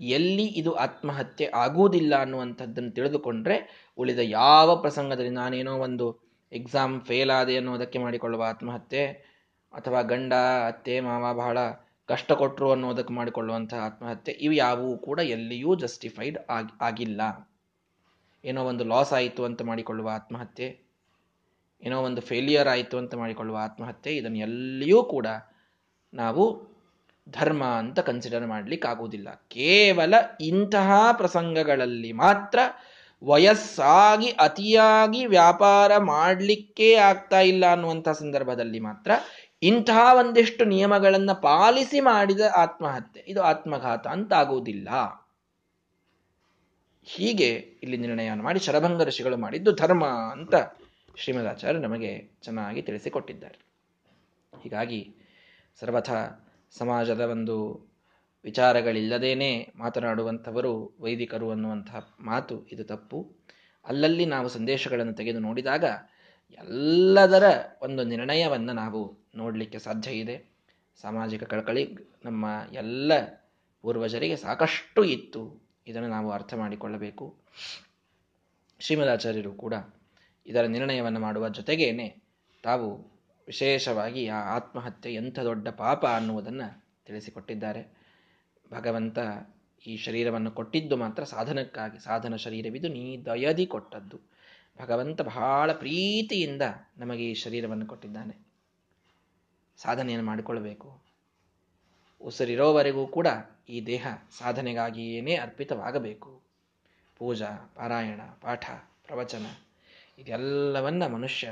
ಎಲ್ಲಿ 0.00 0.44
ಇದು 0.44 0.72
ಆತ್ಮಹತ್ಯೆ 0.72 1.46
ಆಗುವುದಿಲ್ಲ 1.54 2.14
ಅನ್ನುವಂಥದ್ದನ್ನು 2.20 2.90
ತಿಳಿದುಕೊಂಡ್ರೆ 2.90 3.88
ಉಳಿದ 3.98 4.18
ಯಾವ 4.18 4.76
ಪ್ರಸಂಗದಲ್ಲಿ 4.76 5.30
ನಾನೇನೋ 5.30 5.74
ಒಂದು 5.76 6.06
ಎಕ್ಸಾಮ್ 6.52 7.00
ಫೇಲ್ 7.00 7.30
ಆದೆ 7.30 7.56
ಅನ್ನೋದಕ್ಕೆ 7.56 7.98
ಮಾಡಿಕೊಳ್ಳುವ 7.98 8.42
ಆತ್ಮಹತ್ಯೆ 8.42 9.33
ಅಥವಾ 9.76 10.02
ಗಂಡ, 10.02 10.32
ಅತ್ತೆ, 10.66 10.94
ಮಾವ 11.00 11.34
ಬಹಳ 11.34 11.58
ಕಷ್ಟ 12.08 12.32
ಕೊಟ್ಟರು 12.32 12.68
ಅನ್ನೋದಕ್ಕೆ 12.70 13.12
ಮಾಡಿಕೊಳ್ಳುವಂತಹ 13.12 13.84
ಆತ್ಮಹತ್ಯೆ 13.84 14.32
ಇವು 14.40 14.54
ಯಾವುವು 14.54 14.98
ಕೂಡ 14.98 15.18
ಎಲ್ಲಿಯೂ 15.18 15.74
ಜಸ್ಟಿಫೈಡ್ 15.74 16.38
ಆಗಿ, 16.50 16.72
ಆಗಿಲ್ಲ. 16.80 17.20
ಏನೋ 18.44 18.62
ಒಂದು 18.64 18.84
ಲಾಸ್ 18.84 19.12
ಆಯಿತು 19.12 19.42
ಅಂತ 19.44 19.62
ಮಾಡಿಕೊಳ್ಳುವ 19.62 20.10
ಆತ್ಮಹತ್ಯೆ, 20.14 20.68
ಏನೋ 21.82 21.96
ಒಂದು 22.02 22.20
ಫೇಲಿಯರ್ 22.20 22.68
ಆಯಿತು 22.68 22.96
ಅಂತ 22.98 23.14
ಮಾಡಿಕೊಳ್ಳುವ 23.14 23.58
ಆತ್ಮಹತ್ಯೆ, 23.62 24.12
ಇದನ್ನು 24.16 24.38
ಎಲ್ಲಿಯೂ 24.38 25.00
ಕೂಡ 25.04 25.26
ನಾವು 26.12 26.44
ಧರ್ಮ 27.26 27.64
ಅಂತ 27.64 27.98
ಕನ್ಸಿಡರ್ 28.00 28.46
ಮಾಡಲಿಕ್ಕೆ 28.46 28.88
ಆಗುವುದಿಲ್ಲ 28.88 29.28
ಕೇವಲ 29.48 30.14
ಇಂತಹ 30.40 30.90
ಪ್ರಸಂಗಗಳಲ್ಲಿ 31.12 32.12
ಮಾತ್ರ 32.12 32.58
ವಯಸ್ಸಾಗಿ, 33.22 34.30
ಅತಿಯಾಗಿ 34.30 35.26
ವ್ಯಾಪಾರ 35.26 35.92
ಮಾಡಲಿಕ್ಕೇ 35.98 36.94
ಆಗ್ತಾ 36.94 37.40
ಇಲ್ಲ 37.40 37.64
ಅನ್ನುವಂಥ 37.70 38.08
ಸಂದರ್ಭದಲ್ಲಿ 38.08 38.80
ಮಾತ್ರ 38.80 39.10
ಇಂತಹ 39.64 40.16
ಒಂದಿಷ್ಟು 40.18 40.64
ನಿಯಮಗಳನ್ನು 40.64 41.42
ಪಾಲಿಸಿ 41.42 42.00
ಮಾಡಿದ 42.00 42.40
ಆತ್ಮಹತ್ಯೆ. 42.56 43.24
ಇದು 43.28 43.42
ಆತ್ಮಘಾತ 43.42 44.06
ಅಂತಾಗುವುದಿಲ್ಲ. 44.06 44.88
ಹೀಗೆ 47.02 47.48
ಇಲ್ಲಿ 47.82 47.96
ನಿರ್ಣಯವನ್ನು 47.96 48.44
ಮಾಡಿ 48.44 48.58
ಶರಭಂಗ 48.58 49.02
ಋಷಿಗಳು 49.02 49.36
ಮಾಡಿದ್ದು 49.36 49.72
ಧರ್ಮ 49.72 50.06
ಅಂತ 50.06 50.54
ಶ್ರೀಮದಾಚಾರ್ಯ 51.16 51.78
ನಮಗೆ 51.78 52.30
ಚೆನ್ನಾಗಿ 52.42 52.82
ತಿಳಿಸಿಕೊಟ್ಟಿದ್ದಾರೆ. 52.82 53.58
ಹೀಗಾಗಿ 54.62 55.14
ಸರ್ವಥ 55.80 56.10
ಸಮಾಜದ 56.78 57.20
ಒಂದು 57.20 57.86
ವಿಚಾರಗಳಿಲ್ಲದೇನೆ 58.44 59.72
ಮಾತನಾಡುವಂಥವರು, 59.76 60.96
ವೈದಿಕರು 61.00 61.50
ಅನ್ನುವಂತಹ 61.50 62.14
ಮಾತು 62.20 62.66
ಇದು 62.66 62.84
ತಪ್ಪು. 62.84 63.36
ಅಲ್ಲಲ್ಲಿ 63.84 64.26
ನಾವು 64.26 64.48
ಸಂದೇಶಗಳನ್ನು 64.48 65.12
ತೆಗೆದು 65.12 65.38
ನೋಡಿದಾಗ 65.38 65.84
ಎಲ್ಲದರ 66.50 67.44
ಒಂದು 67.82 68.04
ನಿರ್ಣಯವನ್ನು 68.04 68.72
ನಾವು 68.72 69.23
ನೋಡಲಿಕ್ಕೆ 69.36 69.78
ಸಾಧ್ಯ 69.78 70.10
ಇದೆ. 70.10 70.44
ಸಾಮಾಜಿಕ 71.00 71.42
ಕಳಕಳಿ 71.42 71.96
ನಮ್ಮ 72.24 72.46
ಎಲ್ಲ 72.72 73.12
ಪೂರ್ವಜರಿಗೆ 73.82 74.36
ಸಾಕಷ್ಟು 74.36 75.04
ಇತ್ತು. 75.04 75.62
ಇದನ್ನು 75.86 76.08
ನಾವು 76.08 76.30
ಅರ್ಥ 76.30 76.54
ಮಾಡಿಕೊಳ್ಳಬೇಕು. 76.54 77.36
ಶ್ರೀಮದಾಚಾರ್ಯರು 78.80 79.52
ಕೂಡ 79.52 79.74
ಇದರ 80.46 80.66
ನಿರ್ಣಯವನ್ನು 80.66 81.20
ಮಾಡುವ 81.20 81.48
ಜೊತೆಗೇನೆ 81.48 82.22
ತಾವು 82.62 83.14
ವಿಶೇಷವಾಗಿ 83.46 84.28
ಆ 84.28 84.56
ಆತ್ಮಹತ್ಯೆ 84.56 85.14
ಎಂಥ 85.14 85.38
ದೊಡ್ಡ 85.38 85.68
ಪಾಪ 85.68 86.06
ಅನ್ನುವುದನ್ನು 86.06 86.84
ತಿಳಿಸಿಕೊಟ್ಟಿದ್ದಾರೆ. 87.06 88.04
ಭಗವಂತ 88.72 89.18
ಈ 89.86 89.96
ಶರೀರವನ್ನು 89.96 90.50
ಕೊಟ್ಟಿದ್ದು 90.50 90.96
ಮಾತ್ರ 90.96 91.24
ಸಾಧನಕ್ಕಾಗಿ, 91.24 91.98
ಸಾಧನ 91.98 92.36
ಶರೀರವಿದು 92.36 92.88
ನೀ 92.88 93.24
ದಯದಿ 93.24 93.66
ಕೊಟ್ಟದ್ದು. 93.66 94.20
ಭಗವಂತ 94.82 95.22
ಬಹಳ 95.22 95.72
ಪ್ರೀತಿಯಿಂದ 95.72 96.62
ನಮಗೆ 96.98 97.30
ಈ 97.30 97.34
ಶರೀರವನ್ನು 97.34 97.86
ಕೊಟ್ಟಿದ್ದಾನೆ. 97.86 98.53
ಸಾಧನೆಯನ್ನು 99.76 100.26
ಮಾಡಿಕೊಳ್ಳಬೇಕು. 100.26 101.04
ಉಸಿರಿರೋವರೆಗೂ 102.20 103.06
ಕೂಡ 103.06 103.26
ಈ 103.68 103.86
ದೇಹ 103.86 104.06
ಸಾಧನೆಗಾಗಿಯೇನೇ 104.38 105.36
ಅರ್ಪಿತವಾಗಬೇಕು. 105.36 106.42
ಪೂಜಾ, 107.16 107.72
ಪಾರಾಯಣ, 107.76 108.20
ಪಾಠ, 108.40 108.64
ಪ್ರವಚನ, 109.04 109.46
ಇದೆಲ್ಲವನ್ನ 110.18 111.06
ಮನುಷ್ಯ 111.06 111.48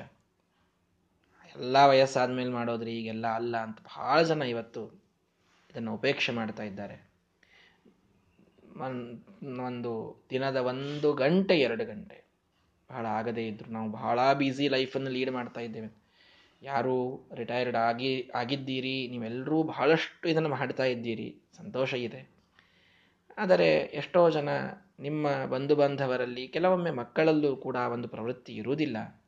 ಎಲ್ಲ 1.56 1.76
ವಯಸ್ಸಾದ 1.86 2.30
ಮೇಲೆ 2.30 2.50
ಮಾಡೋದ್ರಿ, 2.50 2.92
ಈಗೆಲ್ಲ 2.92 3.26
ಅಲ್ಲ 3.26 3.56
ಅಂತ 3.56 3.80
ಬಹಳ 3.80 4.22
ಜನ 4.22 4.42
ಇವತ್ತು 4.42 5.02
ಇದನ್ನು 5.70 5.94
ಉಪೇಕ್ಷೆ 5.94 6.32
ಮಾಡ್ತಾ 6.32 6.62
ಇದ್ದಾರೆ. 6.62 7.12
ಒಂದು 9.64 10.24
ದಿನದ 10.30 10.56
ಒಂದು 10.56 11.14
ಗಂಟೆ, 11.14 11.58
ಎರಡು 11.60 11.84
ಗಂಟೆ 11.84 12.24
ಬಹಳ 12.90 13.06
ಆಗದೇ 13.06 13.46
ಇದ್ರು. 13.46 13.70
ನಾವು 13.70 13.90
ಬಹಳ 13.90 14.32
ಬ್ಯುಸಿ 14.32 14.68
ಲೈಫನ್ನು 14.68 15.10
ಲೀಡ್ 15.10 15.30
ಮಾಡ್ತಾ 15.30 15.60
ಇದ್ದೇವೆ. 15.60 16.01
ಯಾರು 16.62 17.28
ರಿಟೈರ್ಡ್ 17.34 17.76
ಆಗಿ, 17.76 18.30
ಆಗಿದ್ದೀರಿ, 18.34 19.08
ನೀವೆಲ್ಲರೂ 19.08 19.62
ಬಹಳಷ್ಟು 19.62 20.28
ಇದನ್ನು 20.28 20.48
ಮಾಡ್ತಾ 20.48 20.84
ಇದ್ದೀರಿ. 20.84 21.36
ಸಂತೋಷ 21.56 21.94
ಇದೆ. 21.94 22.30
ಆದರೆ 23.38 23.76
ಎಷ್ಟೋ 23.76 24.30
ಜನ 24.30 24.48
ನಿಮ್ಮ 25.00 25.44
ಬಂಧು 25.44 25.76
ಬಾಂಧವರಲ್ಲಿ 25.76 26.48
ಕೆಲವೊಮ್ಮೆ 26.48 26.90
ಮಕ್ಕಳಲ್ಲೂ 26.90 27.56
ಕೂಡ 27.56 27.76
ಒಂದು 27.76 28.08
ಪ್ರವೃತ್ತಿ 28.08 28.54
ಇರುವುದಿಲ್ಲ. 28.54 29.22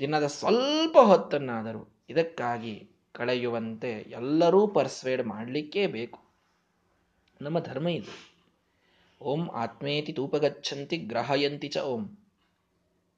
ದಿನದ 0.00 0.26
ಸ್ವಲ್ಪ 0.26 0.98
ಹೊತ್ತನ್ನಾದರೂ 0.98 1.96
ಇದಕ್ಕಾಗಿ 2.10 2.90
ಕಳೆಯುವಂತೆ 3.12 3.92
ಎಲ್ಲರೂ 3.92 4.66
ಪರ್ಸ್ವೇಡ್ 4.66 5.22
ಮಾಡಲಿಕ್ಕೇ 5.22 5.86
ಬೇಕು. 5.86 6.20
ನಮ್ಮ 7.42 7.58
ಧರ್ಮ 7.58 7.88
ಇದು. 7.88 8.28
ಓಂ 9.20 9.48
ಆತ್ಮೇತಿ 9.48 10.12
ತೂಪಗಚ್ಚಂತಿ 10.12 10.96
ಗ್ರಹಯಂತಿ 10.96 11.68
ಚ 11.68 11.78
ಓಂ. 11.78 12.18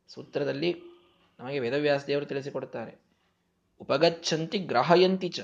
ಸೂತ್ರದಲ್ಲಿ 0.09 0.77
ನಮಗೆ 1.41 1.59
ವೇದವ್ಯಾಸ 1.59 2.07
ದೇವರು 2.07 2.27
ತಿಳಿಸಿಕೊಡುತ್ತಾರೆ 2.27 3.00
ಉಪಗಚ್ಚಂತಿ 3.81 4.59
ಗ್ರಹಯಂತಿ 4.59 5.29
ಚ. 5.29 5.41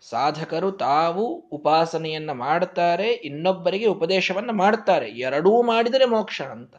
ಸಾಧಕರು 0.00 0.72
ತಾವು 0.72 1.24
ಉಪಾಸನೆಯನ್ನ 1.52 2.32
ಮಾಡ್ತಾರೆ, 2.32 3.12
ಇನ್ನೊಬ್ಬರಿಗೆ 3.12 3.86
ಉಪದೇಶವನ್ನ 3.86 4.50
ಮಾಡ್ತಾರೆ. 4.50 5.10
ಎರಡೂ 5.10 5.62
ಮಾಡಿದರೆ 5.62 6.04
ಮೋಕ್ಷ 6.04 6.42
ಅಂತ. 6.42 6.76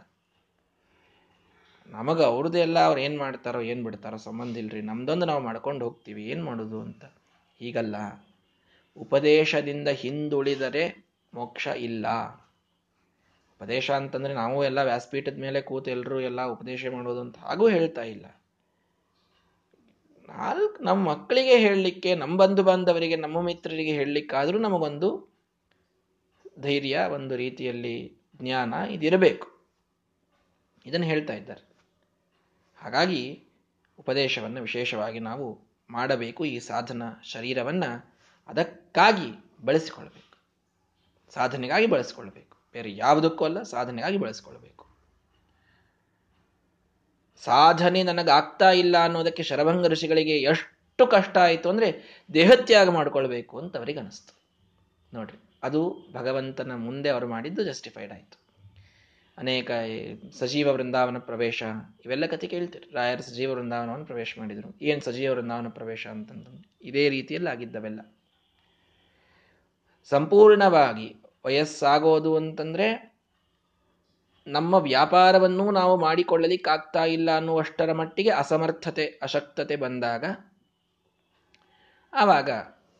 ನಮಗೆ 1.87 2.23
ಅವ್ರದ್ದೆಲ್ಲ 2.23 2.79
ಅವ್ರು 2.79 3.01
ಏನ್ 3.01 3.19
ಮಾಡ್ತಾರೋ, 3.19 3.61
ಏನ್ 3.61 3.83
ಬಿಡ್ತಾರೋ 3.83 4.17
ಸಂಬಂಧ 4.17 4.57
ಇಲ್ರಿ. 4.57 4.81
ನಮ್ದೊಂದು 4.81 5.25
ನಾವು 5.25 5.43
ಮಾಡ್ಕೊಂಡು 5.43 5.85
ಹೋಗ್ತೀವಿ. 5.85 6.25
ಏನ್ 6.25 6.43
ಮಾಡೋದು 6.43 6.81
ಅಂತ. 6.81 7.05
ಹೀಗಲ್ಲ. 7.59 7.95
ಉಪದೇಶದಿಂದ 8.97 9.87
ಹಿಂದುಳಿದರೆ 9.87 11.05
ಮೋಕ್ಷ 11.33 11.67
ಇಲ್ಲ. 11.67 12.05
ಉಪದೇಶ 13.61 13.91
ಅಂತಂದ್ರೆ 13.91 14.33
ನಾವು 14.33 14.65
ಎಲ್ಲ 14.65 14.79
ವ್ಯಾಸಪೀಠದ 14.83 15.37
ಮೇಲೆ 15.37 15.61
ಕೂತು 15.61 15.91
ಎಲ್ಲರೂ 15.91 16.19
ಎಲ್ಲ 16.19 16.41
ಉಪದೇಶ 16.41 16.85
ಮಾಡೋದು 16.91 17.21
ಅಂತ 17.21 17.37
ಹಾಗೂ 17.37 17.67
ಹೇಳ್ತಾ 17.67 18.01
ಇಲ್ಲ. 18.01 18.40
ನಾಲ್ಕು 20.37 20.83
ನಮ್ಮ 20.83 21.09
ಮಕ್ಕಳಿಗೆ 21.09 21.57
ಹೇಳಲಿಕ್ಕೆ 21.57 22.15
ನಮ್ಮ 22.15 22.37
ಬಂಧು 22.37 22.63
ಬಾಂಧವರಿಗೆ, 22.63 23.15
ನಮ್ಮ 23.15 23.41
ಮಿತ್ರರಿಗೆ 23.41 23.91
ಹೇಳಲಿಕ್ಕಾದರೂ 23.91 24.59
ನಮಗೊಂದು 24.59 25.31
ಧೈರ್ಯ, 26.59 26.99
ಒಂದು 27.13 27.35
ರೀತಿಯಲ್ಲಿ 27.35 28.27
ಜ್ಞಾನ 28.41 28.73
ಇದಿರಬೇಕು. 28.73 29.47
ಇದನ್ನು 30.85 31.07
ಹೇಳ್ತಾ 31.07 31.33
ಇದ್ದಾರೆ. 31.33 31.63
ಹಾಗಾಗಿ 32.75 33.43
ಉಪದೇಶವನ್ನು 33.99 34.61
ವಿಶೇಷವಾಗಿ 34.61 35.19
ನಾವು 35.19 35.59
ಮಾಡಬೇಕು, 35.89 36.45
ಈ 36.45 36.59
ಸಾಧನ 36.59 37.03
ಶರೀರವನ್ನು 37.23 38.11
ಅದಕ್ಕಾಗಿ 38.49 39.29
ಬಳಸಿಕೊಳ್ಬೇಕು 39.65 40.37
ಸಾಧನೆಗಾಗಿ 41.33 41.87
ಬಳಸಿಕೊಳ್ಬೇಕು 41.87 42.57
ಬೇರೆ 42.73 42.95
ಯಾವುದಕ್ಕೂ 42.95 43.45
ಅಲ್ಲ, 43.45 43.63
ಸಾಧನೆಗಾಗಿ 43.63 44.17
ಬಳಸಿಕೊಳ್ಬೇಕು 44.17 44.90
ಸಾಧನೆ 47.45 48.03
ನನಗಾಗ್ತಾ 48.03 48.71
ಇಲ್ಲ 48.71 48.97
ಅನ್ನೋದಕ್ಕೆ 49.03 49.43
ಶರಭಂಗ 49.43 49.87
ಋಷಿಗಳಿಗೆ 49.87 50.41
ಎಷ್ಟು 50.41 51.07
ಕಷ್ಟ 51.07 51.37
ಆಯಿತು 51.37 51.69
ಅಂದರೆ 51.69 52.19
ದೇಹತ್ಯಾಗ 52.33 52.89
ಮಾಡಿಕೊಳ್ಬೇಕು 52.89 53.59
ಅಂತ 53.59 53.77
ಅವರಿಗೆ 53.77 53.99
ಅನಿಸ್ತು. 53.99 54.33
ನೋಡ್ರಿ, 55.13 55.39
ಅದು 55.63 56.11
ಭಗವಂತನ 56.13 56.75
ಮುಂದೆ 56.75 57.09
ಅವರು 57.09 57.27
ಮಾಡಿದ್ದು 57.27 57.63
ಜಸ್ಟಿಫೈಡ್ 57.63 58.11
ಆಯಿತು. 58.11 58.37
ಅನೇಕ 59.37 59.71
ಸಜೀವ 60.39 60.73
ವೃಂದಾವನ 60.73 61.17
ಪ್ರವೇಶ, 61.17 61.63
ಇವೆಲ್ಲ 62.05 62.25
ಕತೆ 62.25 62.47
ಕೇಳ್ತೀರಿ. 62.47 62.91
ರಾಯರ 62.93 63.19
ಸಜೀವ 63.19 63.51
ವೃಂದಾವನವನ್ನು 63.51 64.05
ಪ್ರವೇಶ 64.05 64.35
ಮಾಡಿದರು. 64.37 64.75
ಏನು 64.81 65.01
ಸಜೀವ 65.01 65.31
ವೃಂದಾವನ 65.31 65.67
ಪ್ರವೇಶ 65.67 66.07
ಅಂತಂದ್ರೆ, 66.07 66.71
ಇದೇ 66.81 67.09
ರೀತಿಯಲ್ಲಿ 67.09 67.49
ಆಗಿದ್ದವೆಲ್ಲ. 67.49 68.01
ಸಂಪೂರ್ಣವಾಗಿ 70.11 71.15
ವಯಸ್ಸಾಗೋದು 71.45 72.35
ಅಂತಂದ್ರೆ 72.35 73.10
ನಮ್ಮ 74.47 74.75
ವ್ಯಾಪಾರವನ್ನು 74.75 75.71
ನಾವು 75.71 75.99
ಮಾಡಿಕೊಳ್ಳಲಿಕ್ಕಾಗ್ತಾ 75.99 77.05
ಇಲ್ಲ 77.05 77.35
ಅನ್ನುವಷ್ಟರ 77.35 77.93
ಮಟ್ಟಿಗೆ 77.93 78.29
ಅಸಮರ್ಥತೆ, 78.29 79.19
ಅಶಕ್ತತೆ 79.21 79.75
ಬಂದಾಗ, 79.75 80.25
ಆವಾಗ, 82.13 82.49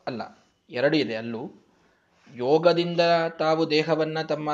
ಅಲ್ಲ, 0.06 0.46
ಎರಡು 0.70 0.96
ಇದೆ 0.96 1.16
ಅಲ್ಲೂ. 1.16 1.50
ಯೋಗದಿಂದ 2.34 3.00
ತಾವು 3.38 3.70
ದೇಹವನ್ನ 3.70 4.22
ತಮ್ಮ, 4.22 4.50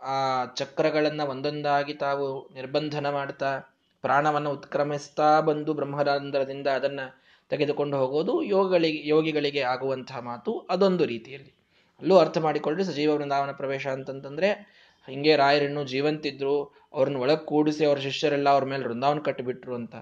ಆ 0.00 0.44
ಚಕ್ರಗಳನ್ನು 0.44 1.26
ಒಂದೊಂದಾಗಿ 1.26 1.94
ತಾವು 1.94 2.54
ನಿರ್ಬಂಧನ 2.54 3.10
ಮಾಡ್ತಾ, 3.10 3.58
ಪ್ರಾಣವನ್ನು 4.02 4.50
ಉತ್ಕ್ರಮಿಸ್ತಾ 4.50 5.40
ಬಂದು 5.40 5.74
ಬ್ರಹ್ಮರಂಧ್ರದಿಂದ 5.74 6.66
ಅದನ್ನ 6.66 7.00
ತೆಗೆದುಕೊಂಡು 7.48 7.96
ಹೋಗೋದು 7.96 8.42
ಯೋಗಗಳಿಗೆ, 8.42 9.08
ಯೋಗಿಗಳಿಗೆ 9.08 9.60
ಆಗುವಂತಹ 9.60 10.18
ಮಾತು 10.18 10.58
ಅದೊಂದು 10.58 11.04
ರೀತಿಯಲ್ಲಿ. 11.04 11.52
ಅಲ್ಲೂ 12.00 12.16
ಅರ್ಥ 12.16 12.38
ಮಾಡಿಕೊಳ್ಳಿ, 12.38 12.84
ಸಜೀವ 12.84 13.14
ವೃಂದಾವನ 13.14 13.52
ಪ್ರವೇಶ 13.52 13.86
ಅಂತಂತಂದ್ರೆ 13.86 14.76
ಹಿಂಗೆ 15.08 15.36
ರಾಯರಿನ್ನು 15.36 15.84
ಜೀವಂತಿದ್ರು, 15.84 16.74
ಅವ್ರನ್ನ 16.92 17.16
ಒಳಗೆ 17.16 17.44
ಕೂಡಿಸಿ 17.44 17.84
ಅವ್ರ 17.84 17.98
ಶಿಷ್ಯರೆಲ್ಲ 17.98 18.48
ಅವ್ರ 18.48 18.64
ಮೇಲೆ 18.64 18.84
ವೃಂದಾವನ 18.84 19.18
ಕಟ್ಟಿಬಿಟ್ರು 19.18 19.74
ಅಂತ. 19.74 19.94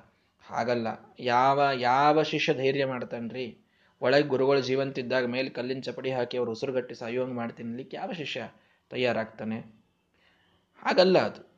ಹಾಗಲ್ಲ. 0.46 0.86
ಯಾವ 1.18 1.68
ಯಾವ 1.74 2.22
ಶಿಷ್ಯ 2.22 2.54
ಧೈರ್ಯ 2.54 2.86
ಮಾಡ್ತಾನ್ರಿ? 2.86 3.58
ಒಳಗೆ 4.00 4.22
ಗುರುಗಳು 4.22 4.60
ಜೀವಂತಿದ್ದಾಗ 4.60 5.26
ಮೇಲೆ 5.26 5.48
ಕಲ್ಲಿನ 5.48 5.80
ಚಪಡಿ 5.80 6.10
ಹಾಕಿ 6.10 6.36
ಅವ್ರು 6.36 6.52
ಉಸಿರುಗಟ್ಟಿ 6.52 6.94
ಸಾಯುವಂಗೆ 6.94 7.34
ಮಾಡ್ತೀನಿ 7.34 7.90
ಯಾವ 7.92 8.12
ಶಿಷ್ಯ 8.12 8.48
ತಯಾರಾಗ್ತಾನೆ? 8.90 9.58
ಹಾಗಲ್ಲ 10.84 11.18
ಅದು. 11.18 11.54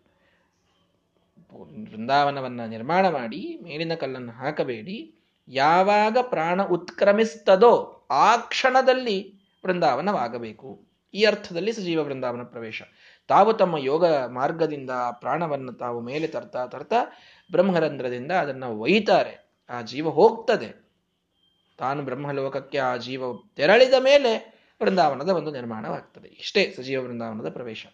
ವೃಂದಾವನವನ್ನು 1.90 2.66
ನಿರ್ಮಾಣ 2.66 3.09
ಮಾಡಿ 3.09 3.59
ಮೇಲಿನ 3.62 3.94
ಕಲ್ಲನ್ನು 3.94 4.32
ಹಾಕಬೇಡಿ. 4.32 5.14
ಯಾವಾಗ 5.48 6.18
ಪ್ರಾಣ 6.22 6.62
ಉತ್ಕ್ರಮಿಸ್ತದೋ 6.62 8.06
ಆ 8.11 8.37
ಕ್ಷಣದಲ್ಲಿ 8.37 9.35
ವೃಂದಾವನವಾಗಬೇಕು. 9.66 10.87
ಈ 11.14 11.24
ಅರ್ಥದಲ್ಲಿ 11.24 11.72
ಸಜೀವ 11.72 12.02
ವೃಂದಾವನ 12.02 12.42
ಪ್ರವೇಶ. 12.42 12.82
ತಾವು 13.28 13.52
ತಮ್ಮ 13.52 13.76
ಯೋಗ 13.76 14.06
ಮಾರ್ಗದಿಂದ 14.06 14.90
ಪ್ರಾಣವನ್ನು 14.90 15.72
ತಾವು 15.72 16.00
ಮೇಲೆ 16.00 16.26
ತರ್ತಾ 16.26 16.66
ತರ್ತಾ 16.66 16.96
ಬ್ರಹ್ಮರಂಧ್ರದಿಂದ 17.50 18.32
ಅದನ್ನು 18.32 18.78
ಒಯ್ತಾರೆ. 18.78 19.46
ಆ 19.70 19.82
ಜೀವ 19.82 20.10
ಹೋಗ್ತದೆ. 20.10 20.86
ತಾನು 21.78 22.02
ಬ್ರಹ್ಮಲೋಕಕ್ಕೆ 22.02 22.78
ಆ 22.78 22.96
ಜೀವ 22.96 23.22
ತೆರಳಿದ 23.56 23.94
ಮೇಲೆ 23.98 24.56
ವೃಂದಾವನದ 24.82 25.28
ಒಂದು 25.28 25.50
ನಿರ್ಮಾಣವಾಗ್ತದೆ. 25.50 26.28
ಇಷ್ಟೇ 26.28 26.74
ಸಜೀವ 26.76 27.02
ವೃಂದಾವನದ 27.02 27.48
ಪ್ರವೇಶ. 27.48 27.86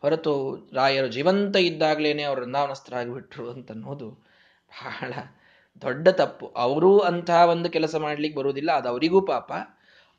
ಹೊರತು 0.00 0.56
ರಾಯರು 0.74 1.08
ಜೀವಂತ 1.08 1.56
ಇದ್ದಾಗಲೇನೆ 1.56 2.22
ಅವರು 2.22 2.40
ವೃಂದಾವನಸ್ಥರಾಗಿಬಿಟ್ರು 2.40 3.50
ಅಂತನ್ನೋದು 3.50 4.10
ಬಹಳ 4.70 5.12
ದೊಡ್ಡ 5.82 6.08
ತಪ್ಪು. 6.08 6.46
ಅವರೂ 6.46 6.98
ಅಂತಹ 6.98 7.46
ಒಂದು 7.46 7.70
ಕೆಲಸ 7.70 7.96
ಮಾಡ್ಲಿಕ್ಕೆ 7.96 8.38
ಬರುವುದಿಲ್ಲ, 8.38 8.72
ಅದು 8.72 8.88
ಅವರಿಗೂ 8.88 9.20
ಪಾಪ. 9.26 9.52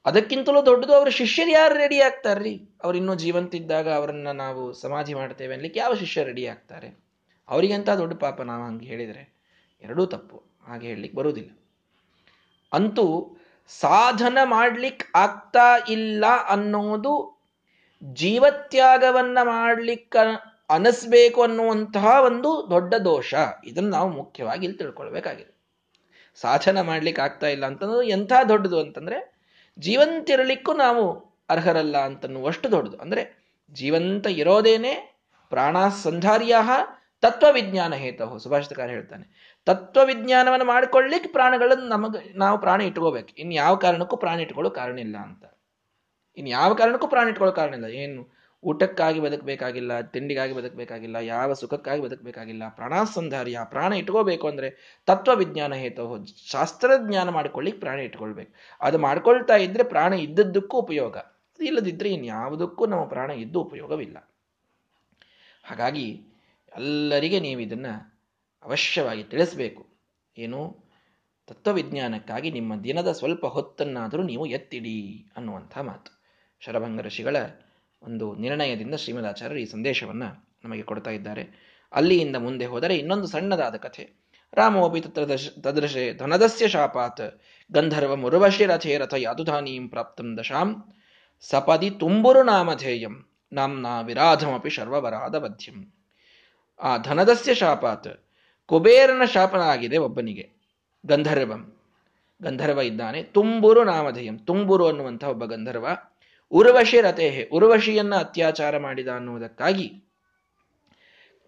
ಅದಕ್ಕಿಂತಲೂ 0.06 0.66
ದೊಡ್ಡದು, 0.66 0.94
ಅವರ 0.94 1.10
ಶಿಷ್ಯರು 1.10 1.50
ಯಾರು 1.50 1.76
ರೆಡಿ 1.76 2.02
ಆಗ್ತಾರ್ರಿ? 2.02 2.70
ಅವರಿನ್ನೂ 2.84 3.16
ಜೀವಂತಿದ್ದಾಗ 3.16 3.90
ಅವರನ್ನ 3.90 4.28
ನಾವು 4.32 4.74
ಸಮಾಧಿ 4.74 5.14
ಮಾಡ್ತೇವೆ 5.14 5.54
ಅನ್ಲಿಕ್ಕೆ 5.54 5.80
ಯಾವ 5.80 5.94
ಶಿಷ್ಯ 5.94 6.24
ರೆಡಿ 6.24 6.48
ಆಗ್ತಾರೆ? 6.48 7.04
ಅವರಿಗೆಂತ 7.50 7.90
ದೊಡ್ಡ 7.90 8.14
ಪಾಪ 8.14 8.42
ನಾವು 8.42 8.66
ಹಂಗೆ 8.66 8.86
ಹೇಳಿದರೆ? 8.86 9.34
ಎರಡೂ 9.82 10.06
ತಪ್ಪು. 10.06 10.44
ಹಾಗೆ 10.68 10.88
ಹೇಳಲಿಕ್ಕೆ 10.88 11.18
ಬರುವುದಿಲ್ಲ. 11.18 11.60
ಅಂತೂ 12.74 13.38
ಸಾಧನ 13.80 14.38
ಮಾಡ್ಲಿಕ್ಕೆ 14.44 15.12
ಆಗ್ತಾ 15.16 15.78
ಇಲ್ಲ 15.90 16.26
ಅನ್ನೋದು 16.50 17.42
ಜೀವತ್ಯಾಗವನ್ನ 18.04 19.38
ಮಾಡ್ಲಿಕ್ಕ 19.42 20.16
ಅನಿಸ್ಬೇಕು 20.70 21.44
ಅನ್ನುವಂತಹ 21.44 22.24
ಒಂದು 22.26 22.68
ದೊಡ್ಡ 22.70 22.94
ದೋಷ. 22.96 23.34
ಇದನ್ನು 23.66 23.90
ನಾವು 23.90 24.10
ಮುಖ್ಯವಾಗಿ 24.10 24.64
ಇಲ್ಲಿ 24.64 24.78
ತಿಳ್ಕೊಳ್ಬೇಕಾಗಿದೆ. 24.78 25.62
ಸಾಧನ 26.36 26.82
ಮಾಡ್ಲಿಕ್ಕೆ 26.82 27.22
ಆಗ್ತಾ 27.22 27.48
ಇಲ್ಲ 27.48 27.66
ಅಂತಂದ್ರೆ 27.66 28.08
ಎಂಥ 28.08 28.32
ದೊಡ್ಡದು 28.50 28.80
ಅಂತಂದ್ರೆ 28.80 29.41
ಜೀವಂತಿರಲಿಕ್ಕೂ 29.78 30.74
ನಾವು 30.74 31.04
ಅರ್ಹರಲ್ಲ 31.50 31.98
ಅಂತನ್ನುವಷ್ಟು 31.98 32.72
ದೊಡ್ಡದು. 32.72 32.98
ಅಂದರೆ 32.98 33.24
ಜೀವಂತ 33.76 34.28
ಇರೋದೇನೆ 34.28 34.94
ಪ್ರಾಣಸಂಧಾರ್ಯ 35.52 36.56
ತತ್ವವಿಜ್ಞಾನ 37.24 37.94
ಹೇತವು 37.94 38.36
ಸುಭಾಷಿತಕಾರ 38.40 38.88
ಹೇಳ್ತಾನೆ, 38.90 39.26
ತತ್ವವಿಜ್ಞಾನವನ್ನು 39.68 40.66
ಮಾಡ್ಕೊಳ್ಳಿಕ್ಕೆ 40.66 41.30
ಪ್ರಾಣಗಳನ್ನು 41.30 41.88
ನಮಗೆ, 41.88 42.38
ನಾವು 42.38 42.58
ಪ್ರಾಣ 42.60 42.82
ಇಟ್ಕೋಬೇಕು. 42.82 43.32
ಇನ್ನು 43.38 43.54
ಯಾವ 43.54 43.76
ಕಾರಣಕ್ಕೂ 43.76 44.18
ಪ್ರಾಣ 44.18 44.40
ಇಟ್ಕೊಳ್ಳೋ 44.40 44.72
ಕಾರಣ 44.72 44.98
ಇಲ್ಲ 45.00 45.18
ಅಂತ. 45.18 45.44
ಇನ್ನು 46.38 46.50
ಯಾವ 46.50 46.74
ಕಾರಣಕ್ಕೂ 46.74 47.08
ಪ್ರಾಣ 47.08 47.28
ಇಟ್ಕೊಳ್ಳೋ 47.28 47.56
ಕಾರಣ 47.56 47.74
ಇಲ್ಲ. 47.74 47.86
ಏನು? 47.86 48.24
ಊಟಕ್ಕಾಗಿ 48.64 49.20
ಬದುಕಬೇಕಾಗಿಲ್ಲ, 49.20 50.02
ತಿಂಡಿಗಾಗಿ 50.02 50.54
ಬದುಕಬೇಕಾಗಿಲ್ಲ, 50.54 51.16
ಯಾವ 51.16 51.54
ಸುಖಕ್ಕಾಗಿ 51.54 52.02
ಬದುಕಬೇಕಾಗಿಲ್ಲ, 52.02 52.70
ಪ್ರಾಣಾಸಂಧಾರ್ಯ, 52.70 53.60
ಪ್ರಾಣ 53.64 53.94
ಇಟ್ಕೋಬೇಕು 53.94 54.48
ಅಂದರೆ 54.48 55.00
ತತ್ವವಿಜ್ಞಾನ 55.08 55.74
ಹೇತೋ 55.74 56.26
ಶಾಸ್ತ್ರಜ್ಞಾನ 56.52 57.30
ಮಾಡ್ಕೊಳ್ಳಿಕ್ಕೆ 57.30 57.80
ಪ್ರಾಣ 57.80 58.00
ಇಟ್ಕೊಳ್ಬೇಕು. 58.00 58.54
ಅದು 58.82 58.98
ಮಾಡ್ಕೊಳ್ತಾ 58.98 59.56
ಇದ್ರೆ 59.56 59.84
ಪ್ರಾಣ 59.84 60.14
ಇದ್ದದ್ದಕ್ಕೂ 60.14 60.78
ಉಪಯೋಗ 60.78 61.18
ಇಲ್ಲದಿದ್ದರೆ 61.60 62.10
ಇನ್ಯಾವುದಕ್ಕೂ 62.10 62.86
ನಮ್ಮ 62.86 63.04
ಪ್ರಾಣ 63.06 63.32
ಇದ್ದು 63.32 63.62
ಉಪಯೋಗವಿಲ್ಲ. 63.62 64.18
ಹಾಗಾಗಿ 65.64 66.06
ಎಲ್ಲರಿಗೆ 66.76 67.40
ನೀವು 67.40 67.62
ಇದನ್ನು 67.62 67.94
ಅವಶ್ಯವಾಗಿ 68.66 69.24
ತಿಳಿಸಬೇಕು. 69.24 69.88
ಏನು? 70.38 70.92
ತತ್ವವಿಜ್ಞಾನಕ್ಕಾಗಿ 71.48 72.52
ನಿಮ್ಮ 72.52 72.76
ದಿನದ 72.76 73.12
ಸ್ವಲ್ಪ 73.12 73.46
ಹೊತ್ತನ್ನಾದರೂ 73.46 74.24
ನೀವು 74.24 74.46
ಎತ್ತಿಡಿ 74.46 75.26
ಅನ್ನುವಂಥ 75.38 75.78
ಮಾತು. 75.78 76.12
ಶರಭಂಗ 76.60 77.02
ಋಷಿಗಳ 77.02 77.38
ಒಂದು 78.02 78.36
ನಿರ್ಣಯದಿಂದ 78.36 78.96
ಶ್ರೀಮದಾಚಾರ್ಯರು 78.96 79.60
ಈ 79.60 79.66
ಸಂದೇಶವನ್ನು 79.66 80.52
ನಮಗೆ 80.64 80.82
ಕೊಡ್ತಾ 80.82 81.12
ಇದ್ದಾರೆ. 81.12 81.72
ಅಲ್ಲಿಯಿಂದ 81.92 82.36
ಮುಂದೆ 82.36 82.66
ಹೋದರೆ 82.66 82.96
ಇನ್ನೊಂದು 82.96 83.28
ಸಣ್ಣದಾದ 83.28 83.76
ಕಥೆ. 83.76 84.10
ರಾಮೋಪಿ 84.54 85.02
ತತ್ರ 85.02 85.26
ತದೃಶೆ 85.62 86.14
ಧನದಸ್ಯ 86.14 86.68
ಶಾಪಾತ್. 86.68 87.42
ಗಂಧರ್ವ 87.72 88.16
ಮುರುವಶಿ 88.16 88.66
ರಥೇ 88.66 88.98
ರಥ 88.98 89.14
ಯಾದುಧಾನೀಂ 89.18 89.90
ಪ್ರಾಪ್ತಂ 89.90 90.38
ದಶಾಂ. 90.38 90.84
ಸಪದಿ 91.40 91.90
ತುಂಬುರು 91.90 92.44
ನಾಮಧೇಯಂ 92.44 93.30
ನಾಮ್ನಾ 93.54 94.02
ವಿರಾಧಮಪಿ 94.02 94.70
ಶರ್ವವರಾದ 94.70 95.38
ಬದ್ಯಂ 95.38 95.94
ಆ 96.82 96.98
ಧನದಸ್ಯ 96.98 97.54
ಶಾಪಾತ್ 97.54 98.26
ಕುಬೇರನ 98.66 99.22
ಶಾಪನ 99.34 99.60
ಆಗಿದೆ 99.60 99.98
ಒಬ್ಬನಿಗೆ. 99.98 100.50
ಗಂಧರ್ವಂ. 101.06 101.78
ಗಂಧರ್ವ 102.44 102.80
ಇದ್ದಾನೆ. 102.80 103.24
ತುಂಬುರು 103.24 103.84
ನಾಮಧೇಯಂ 103.84 104.38
ತುಂಬುರು 104.38 104.88
ಅನ್ನುವಂಥ 104.88 105.24
ಒಬ್ಬ 105.24 105.46
ಗಂಧರ್ವ 105.46 105.88
ಉರ್ವಶಿ 106.52 107.02
ರಥೇಹೆ, 107.02 107.50
ಉರ್ವಶಿಯನ್ನ 107.54 108.16
ಅತ್ಯಾಚಾರ 108.16 108.78
ಮಾಡಿದ 108.78 109.08
ಅನ್ನುವುದಕ್ಕಾಗಿ 109.08 110.04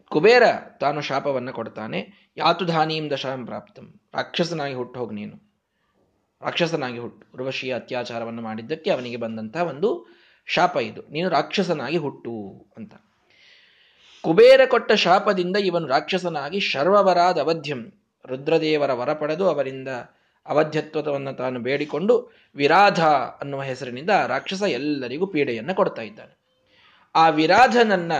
ಕುಬೇರ 0.07 0.43
ತಾನು 0.79 1.01
ಶಾಪವನ್ನು 1.01 1.53
ಕೊಡ್ತಾನೆ. 1.53 2.31
ಯಾತು 2.37 2.65
ಧಾನೀಂ 2.65 3.11
ದಶಾಂ 3.11 3.45
ಪ್ರಾಪ್ತಂ. 3.45 4.01
ರಾಕ್ಷಸನಾಗಿ 4.13 4.73
ಹುಟ್ಟು 4.73 4.99
ಹೋಗಿ 4.99 5.15
ನೀನು. 5.15 5.53
ರಾಕ್ಷಸನಾಗಿ 6.41 6.97
ಹುಟ್ಟು. 6.97 7.27
ಉರ್ವಶಿಯ 7.33 7.75
ಅತ್ಯಾಚಾರವನ್ನು 7.75 8.41
ಮಾಡಿದ್ದಕ್ಕೆ 8.41 8.89
ಅವನಿಗೆ 8.89 9.17
ಬಂದಂತಹ 9.17 9.63
ಒಂದು 9.63 10.15
ಶಾಪ 10.45 10.77
ಇದು. 10.77 11.01
ನೀನು 11.01 11.29
ರಾಕ್ಷಸನಾಗಿ 11.29 11.97
ಹುಟ್ಟು 11.97 12.65
ಅಂತ. 12.77 12.93
ಕುಬೇರ 14.21 14.61
ಕೊಟ್ಟ 14.65 14.91
ಶಾಪದಿಂದ 14.91 15.55
ಇವನು 15.55 15.87
ರಾಕ್ಷಸನಾಗಿ 15.87 16.59
ಶರ್ವವರಾದ 16.59 17.37
ಅವಧ್ಯಂ 17.37 17.93
ರುದ್ರದೇವರ 18.25 18.93
ವರ 18.93 19.13
ಪಡೆದು 19.13 19.49
ಅವರಿಂದ 19.49 19.87
ಅವಧ್ಯತ್ವವನ್ನು 20.45 21.33
ತಾನು 21.33 21.59
ಬೇಡಿಕೊಂಡು 21.59 22.31
ವಿರಾಧ 22.55 23.05
ಅನ್ನುವ 23.05 23.61
ಹೆಸರಿನಿಂದ 23.61 24.09
ರಾಕ್ಷಸ 24.27 24.61
ಎಲ್ಲರಿಗೂ 24.61 25.27
ಪೀಡೆಯನ್ನು 25.27 25.75
ಕೊಡ್ತಾ 25.75 26.01
ಇದ್ದಾನೆ. 26.01 26.43
ಆ 27.15 27.29
ವಿರಾಧನನ್ನ 27.29 28.11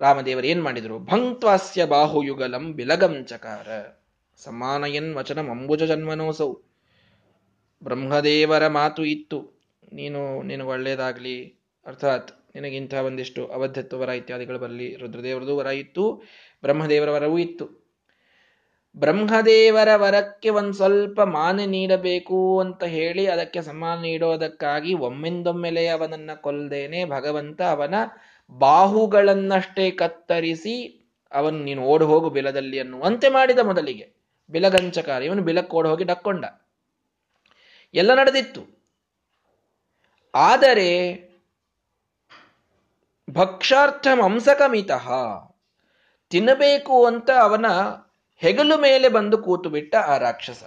ರಾಮದೇವರು 0.00 0.46
ಏನ್ 0.46 0.62
ಮಾಡಿದರು? 0.62 0.98
ಭಂಕ್ವಾಸ್ಯ 0.98 1.84
ಬಾಹುಯುಗಲಂ 1.84 2.72
ಬಿಲಗಂ 2.72 3.24
ಚಕಾರ. 3.24 3.68
ಸಮಾನಯನ್ 4.36 5.14
ವಚನ 5.14 5.50
ಅಂಬುಜ 5.50 5.82
ಜನ್ಮನೋಸೌ. 5.82 6.54
ಬ್ರಹ್ಮದೇವರ 7.84 8.66
ಮಾತು 8.66 9.04
ಇತ್ತು. 9.04 9.60
ನೀನು, 9.92 10.42
ನಿನಗೆ 10.42 10.68
ಒಳ್ಳೇದಾಗ್ಲಿ. 10.68 11.62
ಅರ್ಥಾತ್ 11.86 12.54
ನಿನಗಿಂಥ 12.54 12.94
ಒಂದಿಷ್ಟು 12.94 13.46
ಅವಧ್ಯತ್ವ 13.46 14.00
ವರ 14.00 14.08
ಇತ್ಯಾದಿಗಳು 14.08 14.58
ಬರಲಿ. 14.58 14.96
ರುದ್ರದೇವರದು 14.96 15.56
ವರ 15.56 15.66
ಇತ್ತು. 15.66 16.12
ಬ್ರಹ್ಮದೇವರ 16.62 17.10
ವರವೂ 17.10 17.38
ಇತ್ತು. 17.38 17.79
ಬ್ರಹ್ಮದೇವರ 18.96 19.88
ವರಕ್ಕೆ 19.96 20.50
ಒಂದು 20.50 20.72
ಸ್ವಲ್ಪ 20.72 21.20
ಮಾನ 21.20 21.60
ನೀಡಬೇಕು 21.66 22.60
ಅಂತ 22.60 22.84
ಹೇಳಿ 22.84 23.26
ಅದಕ್ಕೆ 23.26 23.62
ಸಮಾನ 23.62 24.00
ನೀಡೋದಕ್ಕಾಗಿ 24.00 24.94
ಒಮ್ಮೆಂದೊಮ್ಮೆಲೆ 24.94 25.88
ಅವನನ್ನ 25.88 26.30
ಕೊಲ್ದೇನೆ 26.34 27.04
ಭಗವಂತ 27.04 27.62
ಅವನ 27.62 27.94
ಬಾಹುಗಳನ್ನಷ್ಟೇ 28.50 29.90
ಕತ್ತರಿಸಿ 29.90 31.06
ಅವನು 31.32 31.58
ನೀನು 31.58 31.82
ಓಡಿ 31.82 32.04
ಹೋಗು 32.04 32.30
ಬಿಲದಲ್ಲಿ 32.30 32.80
ಅನ್ನುವಂತೆ 32.80 33.28
ಮಾಡಿದ 33.28 33.58
ಮೊದಲಿಗೆ. 33.58 34.06
ಬಿಲಗಂಚಕಾರ, 34.50 35.22
ಇವನು 35.22 35.42
ಬಿಲಕ್ಕೆ 35.42 35.76
ಓಡಿ 35.76 35.88
ಹೋಗಿ 35.88 36.04
ಡಕ್ಕೊಂಡ. 36.04 36.44
ಎಲ್ಲ 37.94 38.14
ನಡೆದಿತ್ತು. 38.14 38.62
ಆದರೆ 40.34 40.90
ಭಕ್ಷಾರ್ಥ 43.30 44.06
ಮಂಸಕಮಿತಃ 44.14 45.06
ತಿನ್ನಬೇಕು 46.30 47.06
ಅಂತ 47.06 47.30
ಅವನ 47.30 47.66
ಹೆಗಲು 48.42 48.76
ಮೇಲೆ 48.78 49.08
ಬಂದು 49.08 49.38
ಕೂತು 49.38 49.68
ಬಿಟ್ಟ 49.70 49.94
ಆ 49.94 50.18
ರಾಕ್ಷಸ. 50.18 50.62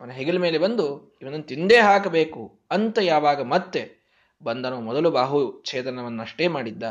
ಅವನ 0.00 0.10
ಹೆಗಲ 0.10 0.38
ಮೇಲೆ 0.38 0.58
ಬಂದು 0.58 0.86
ಇವನನ್ನು 1.22 1.46
ತಿಂದೇ 1.46 1.78
ಹಾಕಬೇಕು 1.78 2.42
ಅಂತ 2.70 2.98
ಯಾವಾಗ 3.02 3.42
ಮತ್ತೆ 3.42 3.82
ಬಂದನು 4.42 4.80
ಮೊದಲು 4.80 5.10
ಬಾಹು 5.10 5.62
ಛೇದನವನ್ನಷ್ಟೇ 5.64 6.46
ಮಾಡಿದ್ದ. 6.48 6.82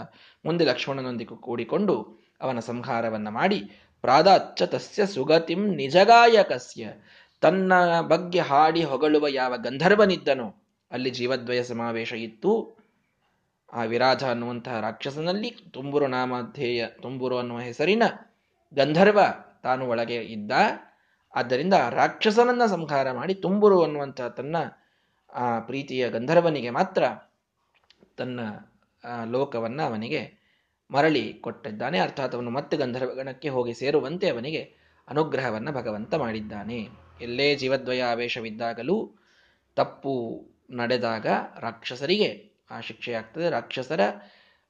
ಮುಂದೆ 0.45 0.65
ಲಕ್ಷ್ಮಣನೊಂದಿಗೆ 0.65 1.35
ಕೂಡಿಕೊಂಡು 1.41 1.95
ಅವನ 2.41 2.59
ಸಂಹಾರವನ್ನ 2.59 3.29
ಮಾಡಿ 3.29 3.59
ಪ್ರಾದಾಚ್ಚ 4.01 4.63
ತಸ್ಯ 4.63 5.05
ಸುಗತಿಂ 5.05 5.75
ನಿಜಗಾಯಕಸ್ಯ, 5.75 6.93
ತನ್ನ 7.41 7.73
ಬಗ್ಗೆ 8.01 8.39
ಹಾಡಿ 8.39 8.83
ಹೊಗಳುವ 8.83 9.27
ಯಾವ 9.27 9.53
ಗಂಧರ್ವನಿದ್ದನೋ, 9.57 10.47
ಅಲ್ಲಿ 10.91 11.09
ಜೀವದ್ವಯ 11.09 11.63
ಸಮಾವೇಶ 11.63 12.11
ಇತ್ತು. 12.13 12.51
ಆ 13.73 13.83
ವಿರಾಜ 13.83 14.23
ಅನ್ನುವಂತಹ 14.23 14.79
ರಾಕ್ಷಸನಲ್ಲಿ 14.79 15.51
ತುಂಬುರು 15.71 16.07
ನಾಮಧ್ಯೇಯ, 16.07 16.87
ತುಂಬುರು 17.01 17.37
ಅನ್ನುವ 17.37 17.59
ಹೆಸರಿನ 17.59 18.03
ಗಂಧರ್ವ 18.73 19.19
ತಾನು 19.63 19.87
ಒಳಗೆ 19.87 20.15
ಇದ್ದ. 20.15 20.51
ಆದ್ದರಿಂದ 21.35 21.73
ರಾಕ್ಷಸನನ್ನ 21.89 22.65
ಸಂಹಾರ 22.65 23.11
ಮಾಡಿ 23.11 23.33
ತುಂಬುರು 23.33 23.83
ಅನ್ನುವಂಥ 23.83 24.21
ತನ್ನ 24.21 24.55
ಆ, 25.33 25.59
ಪ್ರೀತಿಯ 25.59 26.09
ಗಂಧರ್ವನಿಗೆ 26.09 26.69
ಮಾತ್ರ 26.69 27.03
ತನ್ನ 28.17 28.39
ಲೋಕವನ್ನ 29.25 29.81
ಅವನಿಗೆ 29.81 30.21
ಮರಳಿ 30.91 31.33
ಕೊಟ್ಟಿದ್ದಾನೆ. 31.33 31.99
ಅರ್ಥಾತ್ 31.99 32.35
ಅವನು 32.35 32.49
ಮತ್ತೆ 32.49 32.77
ಗಂಧರ್ವಗಣಕ್ಕೆ 32.77 33.49
ಹೋಗಿ 33.49 33.73
ಸೇರುವಂತೆ 33.73 34.29
ಅವನಿಗೆ 34.29 34.61
ಅನುಗ್ರಹವನ್ನ 35.07 35.71
ಭಗವಂತ 35.71 36.15
ಮಾಡಿದ್ದಾನೆ. 36.15 36.79
ಎಲ್ಲೇ 37.21 37.55
ಜೀವದ್ವಯ 37.55 38.03
ಆವೇಶವಿದ್ದಾಗಲೂ 38.03 38.97
ತಪ್ಪು 39.75 40.13
ನಡೆದಾಗ 40.71 41.27
ರಾಕ್ಷಸರಿಗೆ 41.59 42.29
ಆ 42.71 42.79
ಶಿಕ್ಷೆಯಾಗ್ತದೆ. 42.79 43.49
ರಾಕ್ಷಸರ 43.49 43.99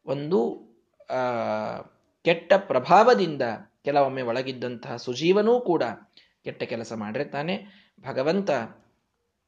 ಒಂದು 0.06 0.40
ಕೆಟ್ಟ 2.26 2.54
ಪ್ರಭಾವದಿಂದ 2.54 3.42
ಕೆಲವೊಮ್ಮೆ 3.84 4.22
ಒಳಗಿದ್ದಂತಹ 4.22 4.96
ಸುಜೀವನೂ 4.96 5.62
ಕೂಡ 5.62 5.84
ಕೆಟ್ಟ 6.44 6.64
ಕೆಲಸ 6.64 6.94
ಮಾಡಿರ್ತಾನೆ. 6.96 7.56
ಭಗವಂತ 8.08 8.52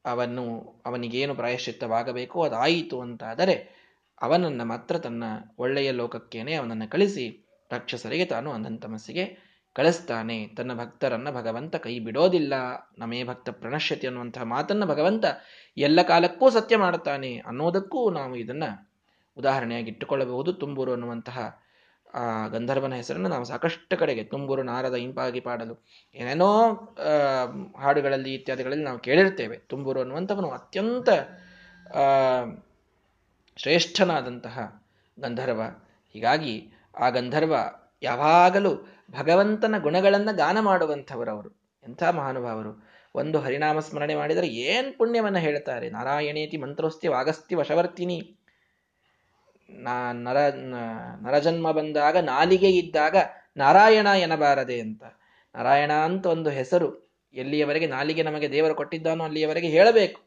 ಅವನು, 0.05 0.59
ಅವನಿಗೇನು 0.85 1.35
ಪ್ರಾಯಶ್ಚಿತ್ತವಾಗಬೇಕು 1.35 2.43
ಅದಾಯಿತು 2.43 3.01
ಅಂತಾದರೆ 3.01 3.83
ಅವನನ್ನು 4.21 4.65
ಮಾತ್ರ 4.65 4.97
ತನ್ನ 4.97 5.23
ಒಳ್ಳೆಯ 5.57 5.91
ಲೋಕಕ್ಕೇನೆ 5.91 6.53
ಅವನನ್ನು 6.53 6.89
ಕಳಿಸಿ 6.89 7.45
ರಾಕ್ಷಸರಿಗೆ 7.71 8.25
ತಾನು 8.25 8.51
ಅನಂತಮಸ್ಸಿಗೆ 8.51 9.53
ಕಳಿಸ್ತಾನೆ. 9.73 10.47
ತನ್ನ 10.47 10.73
ಭಕ್ತರನ್ನು 10.73 11.31
ಭಗವಂತ 11.31 11.75
ಕೈ 11.75 11.99
ಬಿಡೋದಿಲ್ಲ. 11.99 12.53
ನಮೇ 12.97 13.23
ಭಕ್ತ 13.23 13.49
ಪ್ರಣಶ್ಯತಿ 13.49 14.07
ಅನ್ನುವಂತಹ 14.07 14.43
ಮಾತನ್ನು 14.43 14.85
ಭಗವಂತ 14.85 15.25
ಎಲ್ಲ 15.77 16.01
ಕಾಲಕ್ಕೂ 16.01 16.49
ಸತ್ಯ 16.49 16.77
ಮಾಡುತ್ತಾನೆ 16.77 17.37
ಅನ್ನೋದಕ್ಕೂ 17.37 18.09
ನಾವು 18.09 18.35
ಇದನ್ನು 18.35 18.91
ಉದಾಹರಣೆಯಾಗಿ 19.37 19.87
ಇಟ್ಟುಕೊಳ್ಳಬಹುದು. 19.87 20.53
ತುಂಬೂರು 20.53 20.91
ಅನ್ನುವಂತಹ 20.91 21.62
ಆ 22.13 22.47
ಗಂಧರ್ವನ 22.47 22.93
ಹೆಸರನ್ನು 22.93 23.29
ನಾವು 23.29 23.45
ಸಾಕಷ್ಟು 23.45 23.97
ಕಡೆಗೆ 23.97 24.23
ತುಂಬೂರು 24.23 24.63
ನಾರದ 24.63 24.95
ಇಂಪಾಗಿ 24.95 25.39
ಪಾಡಲು 25.39 25.75
ಏನೇನೋ 26.15 26.49
ಹಾಡುಗಳಲ್ಲಿ 27.79 28.33
ಇತ್ಯಾದಿಗಳಲ್ಲಿ 28.33 28.83
ನಾವು 28.83 28.99
ಕೇಳಿರ್ತೇವೆ. 28.99 29.57
ತುಂಬೂರು 29.57 29.99
ಅನ್ನುವಂಥವನು 29.99 30.49
ಅತ್ಯಂತ 30.49 31.09
ಶ್ರೇಷ್ಠನಾದಂತಹ 33.57 34.83
ಗಂಧರ್ವ. 35.19 35.61
ಹೀಗಾಗಿ 36.13 36.53
ಆ 36.99 37.09
ಗಂಧರ್ವ 37.09 37.55
ಯಾವಾಗಲೂ 38.01 38.71
ಭಗವಂತನ 39.11 39.75
ಗುಣಗಳನ್ನು 39.77 40.35
ಗಾನ 40.35 40.57
ಮಾಡುವಂಥವರವರು 40.59 41.49
ಎಂಥ 41.83 42.03
ಮಹಾನುಭಾವರು. 42.03 42.71
ಒಂದು 43.15 43.39
ಹರಿನಾಮ 43.39 43.79
ಸ್ಮರಣೆ 43.79 44.15
ಮಾಡಿದರೆ 44.15 44.47
ಏನು 44.47 44.97
ಪುಣ್ಯವನ್ನು 44.97 45.39
ಹೇಳ್ತಾರೆ? 45.39 45.89
ನಾರಾಯಣೇತಿ 45.89 46.57
ಮಂತ್ರೋಸ್ತಿ 46.57 47.07
ವಾಗಸ್ತಿ 47.07 47.55
ವಶವರ್ತಿನಿ. 47.55 48.19
ನಾ 49.81 50.11
ನರ 50.11 50.37
ನರಜನ್ಮ 51.21 51.71
ಬಂದಾಗ 51.71 52.17
ನಾಲಿಗೆ 52.17 52.69
ಇದ್ದಾಗ 52.69 53.15
ನಾರಾಯಣ 53.57 54.07
ಎನಬಾರದೆ 54.07 54.79
ಅಂತ. 54.79 55.03
ನಾರಾಯಣ 55.55 55.91
ಅಂತ 55.91 56.25
ಒಂದು 56.25 56.49
ಹೆಸರು 56.49 57.13
ಎಲ್ಲಿಯವರೆಗೆ 57.33 57.87
ನಾಲಿಗೆ 57.87 58.23
ನಮಗೆ 58.23 58.51
ದೇವರು 58.51 58.75
ಕೊಟ್ಟಿದ್ದಾನೋ 58.75 59.23
ಅಲ್ಲಿಯವರೆಗೆ 59.23 59.67
ಹೇಳಬೇಕು. 59.67 60.21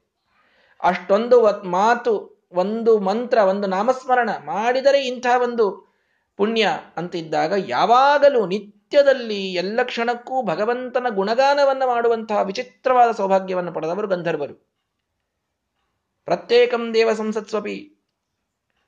ಅಷ್ಟೊಂದು 0.83 1.63
ಮಾತು, 1.63 2.45
ಒಂದು 2.53 2.99
ಮಂತ್ರ, 2.99 3.39
ಒಂದು 3.39 3.67
ನಾಮಸ್ಮರಣ 3.67 4.31
ಮಾಡಿದರೆ 4.45 5.07
ಇಂಥ 5.07 5.27
ಒಂದು 5.43 5.95
ಪುಣ್ಯ 6.37 6.69
ಅಂತಿದ್ದಾಗ 6.97 7.53
ಯಾವಾಗಲೂ 7.57 8.47
ನಿತ್ಯದಲ್ಲಿ 8.47 9.53
ಎಲ್ಲ 9.53 9.81
ಕ್ಷಣಕ್ಕೂ 9.83 10.43
ಭಗವಂತನ 10.43 11.07
ಗುಣಗಾನವನ್ನು 11.09 11.87
ಮಾಡುವಂತಹ 11.87 12.43
ವಿಚಿತ್ರವಾದ 12.43 13.11
ಸೌಭಾಗ್ಯವನ್ನು 13.11 13.73
ಪಡೆದವರು 13.73 14.09
ಗಂಧರ್ವರು. 14.09 14.55
ಪ್ರತ್ಯೇಕಂ 16.25 16.95
ದೇವ 16.95 17.13
ಸಂಸತ್ಸ್ವಪಿ. 17.13 17.96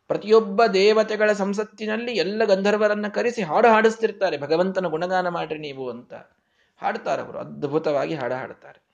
ಪ್ರತಿಯೊಬ್ಬ 0.08 0.66
ದೇವತೆಗಳ 0.66 1.32
ಸಂಸತ್ತಿನಲ್ಲಿ 1.32 2.12
ಎಲ್ಲ 2.12 2.44
ಗಂಧರ್ವರನ್ನ 2.44 3.08
ಕರೆಸಿ 3.08 3.42
ಹಾಡು 3.42 3.68
ಹಾಡಿಸ್ತಿರ್ತಾರೆ. 3.68 4.38
ಭಗವಂತನ 4.38 4.86
ಗುಣಗಾನ 4.86 5.28
ಮಾಡ್ರಿ 5.28 5.58
ನೀವು 5.58 5.90
ಅಂತ. 5.90 6.14
ಹಾಡ್ತಾರೆ 6.76 7.22
ಅವರು. 7.22 7.38
ಅದ್ಭುತವಾಗಿ 7.38 8.14
ಹಾಡು 8.14 8.34
ಹಾಡ್ತಾರೆ. 8.34 8.88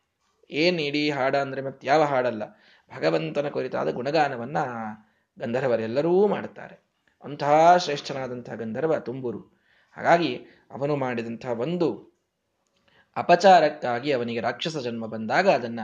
ಏನ್ 0.51 0.81
ಇಡೀ 0.81 1.11
ಹಾಡ 1.11 1.37
ಅಂದ್ರೆ 1.37 1.63
ಮತ್ತೆ 1.63 1.87
ಯಾವ 1.87 2.03
ಹಾಡಲ್ಲ. 2.03 2.43
ಭಗವಂತನ 2.97 3.49
ಕುರಿತಾದ 3.49 3.91
ಗುಣಗಾನವನ್ನ 3.91 4.57
ಗಂಧರ್ವರೆಲ್ಲರೂ 5.39 6.27
ಮಾಡುತ್ತಾರೆ 6.27 6.85
ಅಂತಹ 7.25 7.77
ಶ್ರೇಷ್ಠನಾದಂತಹ 7.77 8.55
ಗಂಧರ್ವ 8.55 8.99
ತುಂಬುರು. 8.99 9.39
ಹಾಗಾಗಿ 9.93 10.37
ಅವನು 10.71 10.97
ಮಾಡಿದಂತಹ 10.97 11.51
ಒಂದು 11.51 12.15
ಅಪಚಾರಕ್ಕಾಗಿ 13.17 14.13
ಅವನಿಗೆ 14.13 14.41
ರಾಕ್ಷಸ 14.41 14.77
ಜನ್ಮ 14.77 15.07
ಬಂದಾಗ 15.07 15.51
ಅದನ್ನ 15.51 15.81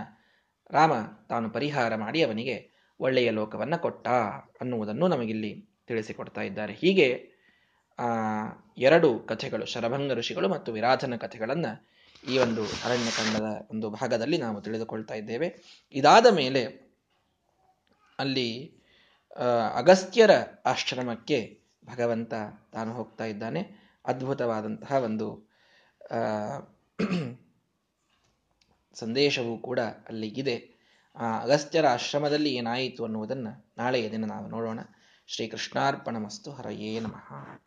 ರಾಮ 0.71 0.93
ತಾನು 1.29 1.51
ಪರಿಹಾರ 1.51 1.95
ಮಾಡಿ 1.95 2.23
ಅವನಿಗೆ 2.23 2.80
ಒಳ್ಳೆಯ 3.01 3.31
ಲೋಕವನ್ನು 3.31 3.79
ಕೊಟ್ಟ 3.79 4.09
ಅನ್ನುವುದನ್ನು 4.61 5.09
ನಮಗಿಲ್ಲಿ 5.09 5.69
ತಿಳಿಸಿಕೊಡ್ತಾ 5.87 6.41
ಇದ್ದಾರೆ. 6.41 6.75
ಹೀಗೆ 6.75 7.09
ಎರಡು 8.79 9.19
ಕಥೆಗಳು, 9.19 9.65
ಶರಭಂಗ 9.67 10.13
ಋಷಿಗಳು 10.13 10.49
ಮತ್ತು 10.49 10.73
ವಿರಾಜನ 10.73 11.17
ಕಥೆಗಳನ್ನು 11.17 11.73
ಈ 12.29 12.39
ಒಂದು 12.39 12.63
ಅರಣ್ಯಕಾಂಡದ 12.65 13.49
ಒಂದು 13.71 13.91
ಭಾಗದಲ್ಲಿ 13.91 14.39
ನಾವು 14.39 14.61
ತಿಳಿದುಕೊಳ್ತಾ 14.61 15.15
ಇದ್ದೇವೆ. 15.15 15.49
ಇದಾದ 15.95 16.27
ಮೇಲೆ 16.27 16.63
ಅಲ್ಲಿ 18.19 18.49
ಅಗಸ್ತ್ಯರ 19.75 20.31
ಆಶ್ರಮಕ್ಕೆ 20.67 21.61
ಭಗವಂತ 21.87 22.35
ತಾನು 22.73 22.93
ಹೋಗ್ತಾ 22.93 23.25
ಇದ್ದಾನೆ. 23.25 23.63
ಅದ್ಭುತವಾದಂತಹ 24.05 24.93
ಒಂದು 24.93 25.29
ಸಂದೇಶವೂ 28.95 29.59
ಕೂಡ 29.59 29.81
ಅಲ್ಲಿಗಿದೆ. 29.81 30.80
ಆ 31.17 31.41
ಅಗಸ್ತ್ಯರ 31.41 31.87
ಆಶ್ರಮದಲ್ಲಿ 31.87 32.55
ಏನಾಯಿತು 32.55 33.05
ಅನ್ನುವುದನ್ನು 33.05 33.75
ನಾಳೆಯ 33.79 34.11
ದಿನ 34.11 34.25
ನಾವು 34.25 34.47
ನೋಡೋಣ. 34.47 34.81
ಶ್ರೀಕೃಷ್ಣಾರ್ಪಣ 35.27 36.17
ಮಸ್ತು 36.17 36.53
ಹರಯೇ 36.53 37.01
ನಮಃ. 37.01 37.59